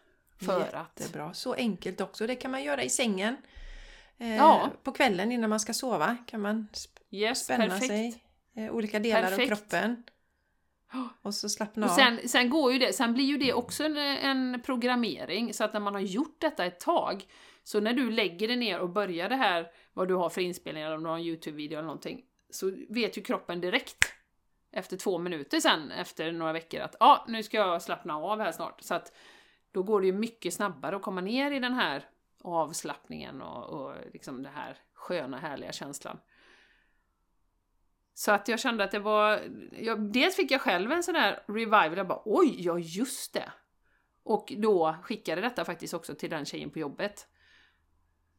[0.46, 1.00] för att...
[1.00, 1.34] Jättebra.
[1.34, 2.28] Så enkelt också.
[2.28, 3.38] Det kan man göra i sängen.
[4.18, 4.70] Eh, Ja.
[4.84, 7.88] På kvällen innan man ska sova kan man sp- Yes, spänna perfekt.
[7.88, 8.24] sig.
[8.56, 9.52] Eh, olika delar Perfekt.
[9.52, 10.04] av kroppen.
[11.22, 11.96] Och så slappna Och av.
[11.96, 15.74] sen, sen, går ju det, sen blir ju det också en, en programmering, så att
[15.74, 17.24] när man har gjort detta ett tag,
[17.64, 20.92] så när du lägger dig ner och börjar det här, vad du har för inspelningar,
[20.92, 24.14] om du har en YouTube-video eller någonting, så vet ju kroppen direkt
[24.72, 28.40] efter två minuter sen, efter några veckor, att ja, ah, nu ska jag slappna av
[28.40, 28.82] här snart.
[28.82, 29.14] Så att
[29.72, 32.10] då går det ju mycket snabbare att komma ner i den här
[32.42, 36.20] avslappningen och, och liksom den här sköna, härliga känslan.
[38.14, 39.42] Så att jag kände att det var...
[39.72, 43.52] Jag, dels fick jag själv en sån här revival, jag bara oj, ja just det!
[44.24, 47.28] Och då skickade detta faktiskt också till den tjejen på jobbet.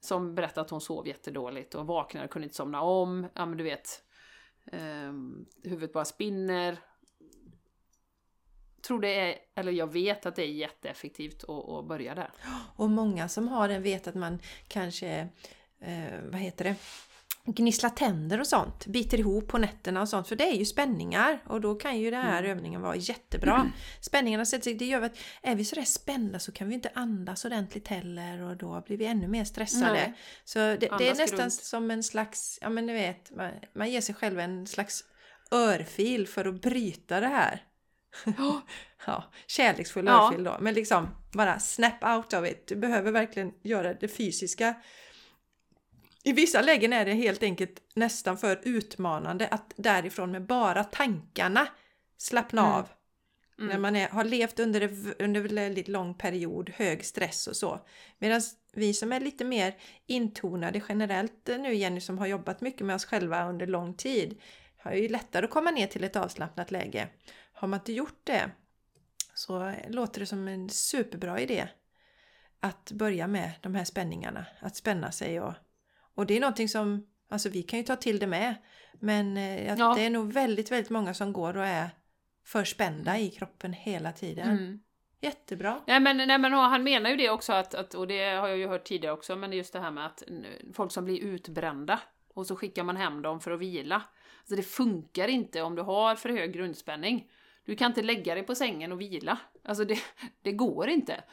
[0.00, 3.26] Som berättade att hon sov jättedåligt och vaknade och kunde inte somna om.
[3.34, 4.02] Ja men du vet,
[4.72, 5.12] Eh,
[5.62, 6.78] huvudet bara spinner.
[8.82, 12.32] Tror det är, eller jag vet att det är jätteeffektivt att, att börja där.
[12.76, 14.38] Och många som har den vet att man
[14.68, 15.28] kanske,
[15.80, 16.76] eh, vad heter det,
[17.44, 21.42] gnisslar tänder och sånt, biter ihop på nätterna och sånt, för det är ju spänningar
[21.46, 23.70] och då kan ju den här övningen vara jättebra.
[24.00, 27.44] Spänningarna sätter sig, det gör att är vi sådär spända så kan vi inte andas
[27.44, 29.92] ordentligt heller och då blir vi ännu mer stressade.
[29.92, 30.14] Nej.
[30.44, 31.52] Så det, det är nästan grunt.
[31.52, 35.04] som en slags, ja men du vet, man, man ger sig själv en slags
[35.50, 37.62] örfil för att bryta det här.
[39.06, 40.26] Ja, kärleksfull Ja.
[40.28, 40.56] örfil då.
[40.60, 42.66] Men liksom bara snap out of it.
[42.68, 44.74] Du behöver verkligen göra det fysiska.
[46.24, 51.68] I vissa lägen är det helt enkelt nästan för utmanande att därifrån med bara tankarna
[52.16, 52.72] slappna Mm.
[52.72, 52.88] av.
[53.56, 54.82] När man är, har levt under,
[55.22, 57.80] under en väldigt lång period, hög stress och så.
[58.18, 58.40] Medan
[58.72, 63.04] vi som är lite mer intonade generellt nu Jenny som har jobbat mycket med oss
[63.04, 64.40] själva under lång tid
[64.78, 67.08] har ju lättare att komma ner till ett avslappnat läge.
[67.52, 68.50] Har man inte gjort det
[69.34, 71.68] så låter det som en superbra idé
[72.60, 75.54] att börja med de här spänningarna, att spänna sig och,
[76.20, 78.54] och det är någonting som, alltså vi kan ju ta till det med,
[78.92, 79.94] men eh, Ja.
[79.94, 81.90] det är nog väldigt, väldigt många som går och är
[82.46, 84.48] för spända i kroppen hela tiden.
[84.48, 84.80] Mm.
[85.20, 85.80] Jättebra!
[85.86, 88.58] Nej men, nej men han menar ju det också, att, att, och det har jag
[88.58, 90.22] ju hört tidigare också, men just det här med att
[90.74, 92.00] folk som blir utbrända
[92.34, 94.02] och så skickar man hem dem för att vila.
[94.40, 97.30] Alltså det funkar inte om du har för hög grundspänning.
[97.64, 99.38] Du kan inte lägga dig på sängen och vila.
[99.64, 99.98] Alltså det,
[100.42, 101.24] det går inte.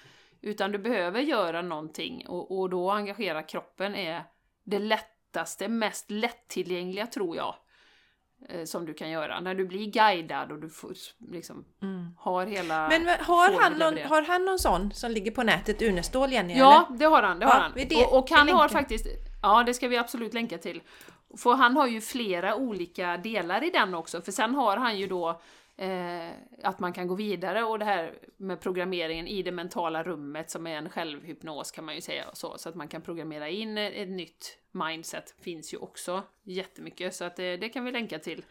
[0.42, 4.24] Utan du behöver göra någonting och, och då engagera kroppen är
[4.68, 7.56] det lättaste, mest lättillgängliga tror jag.
[8.50, 9.40] eh, Som du kan göra.
[9.40, 10.94] När du blir guidad och du får,
[11.32, 11.66] liksom,
[12.18, 12.88] har hela...
[12.90, 16.58] Men har han, någon, har han någon sån som ligger på nätet, Unestål Jenny?
[16.58, 17.00] Ja, eller?
[17.00, 17.40] det har han.
[17.40, 17.72] Det har Ja, han.
[17.76, 19.06] det- och, och han har faktiskt...
[19.42, 20.82] Ja, det ska vi absolut länka till.
[21.38, 25.08] För han har ju flera olika delar i den också, för sen har han ju
[25.08, 25.42] då
[25.78, 26.30] eh,
[26.64, 30.68] att man kan gå vidare och det här med programmeringen i det mentala rummet som
[30.68, 34.10] är en självhypnos kan man ju säga så, så att man kan programmera in ett,
[34.10, 38.46] nytt mindset finns ju också jättemycket, så att det, det kan vi länka till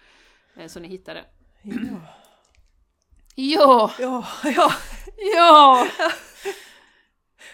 [0.56, 1.24] eh, så ni hittar det.
[1.62, 2.00] Ja.
[3.34, 4.72] Ja, Ja, ja.
[5.34, 5.86] ja!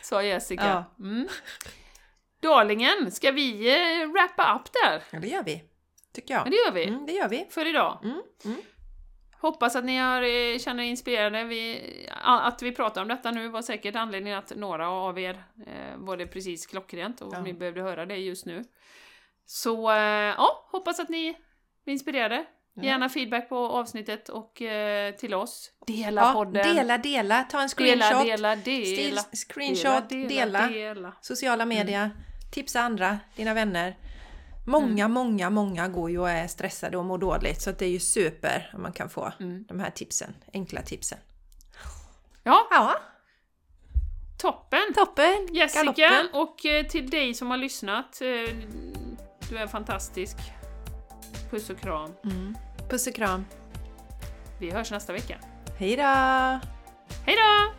[0.03, 0.85] Sa Jessica.
[0.99, 1.05] Ja.
[1.05, 1.29] Mm.
[2.41, 3.69] Darlingen, ska vi
[4.03, 5.03] eh, wrappa upp där?
[5.11, 5.63] ja, det gör vi.
[6.13, 6.51] Tycker Ja, jag.
[6.53, 6.85] det gör vi.
[6.89, 7.47] Mm, det gör vi.
[7.51, 7.99] För idag.
[8.05, 8.57] Mm, mm.
[9.43, 11.45] Hoppas att ni har, eh, känner er inspirerade.
[11.45, 11.83] Vi,
[12.25, 16.17] att vi pratar om detta nu var säkert anledningen att några av er eh, var
[16.17, 17.41] det precis klockrent och Ja.
[17.43, 18.65] ni behövde höra det just nu.
[19.47, 19.97] Så eh,
[20.37, 21.29] ja, hoppas att ni
[21.87, 22.45] är inspirerade.
[22.83, 25.71] Gärna feedback på avsnittet och eh, till oss.
[25.87, 26.75] Dela Ja, podden.
[26.77, 28.27] dela, dela, ta en dela, screenshot.
[28.27, 29.23] dela, Stil, dela.
[29.33, 31.13] screenshot, dela, dela.
[31.21, 32.11] sociala medier,
[32.53, 33.97] tipsa andra, dina vänner.
[34.67, 37.91] Många, många, många går ju och är stressade och mår dåligt så att det är
[37.91, 39.65] ju super om man kan få Mm.
[39.69, 41.19] de här tipsen, enkla tipsen.
[42.43, 42.95] Ja, Ja,
[44.39, 44.95] toppen!
[44.95, 45.49] toppen!
[45.53, 46.41] Jessica, Galoppen.
[46.41, 48.21] och eh, till dig som har lyssnat.
[48.23, 48.55] eh,
[49.51, 50.37] Du är fantastisk.
[51.51, 52.13] Puss och kram.
[52.25, 52.57] Mm.
[52.91, 53.45] Puss och kram.
[54.61, 55.39] Vi hörs nästa vecka.
[55.79, 56.03] Hej då!
[57.27, 57.73] Hej då!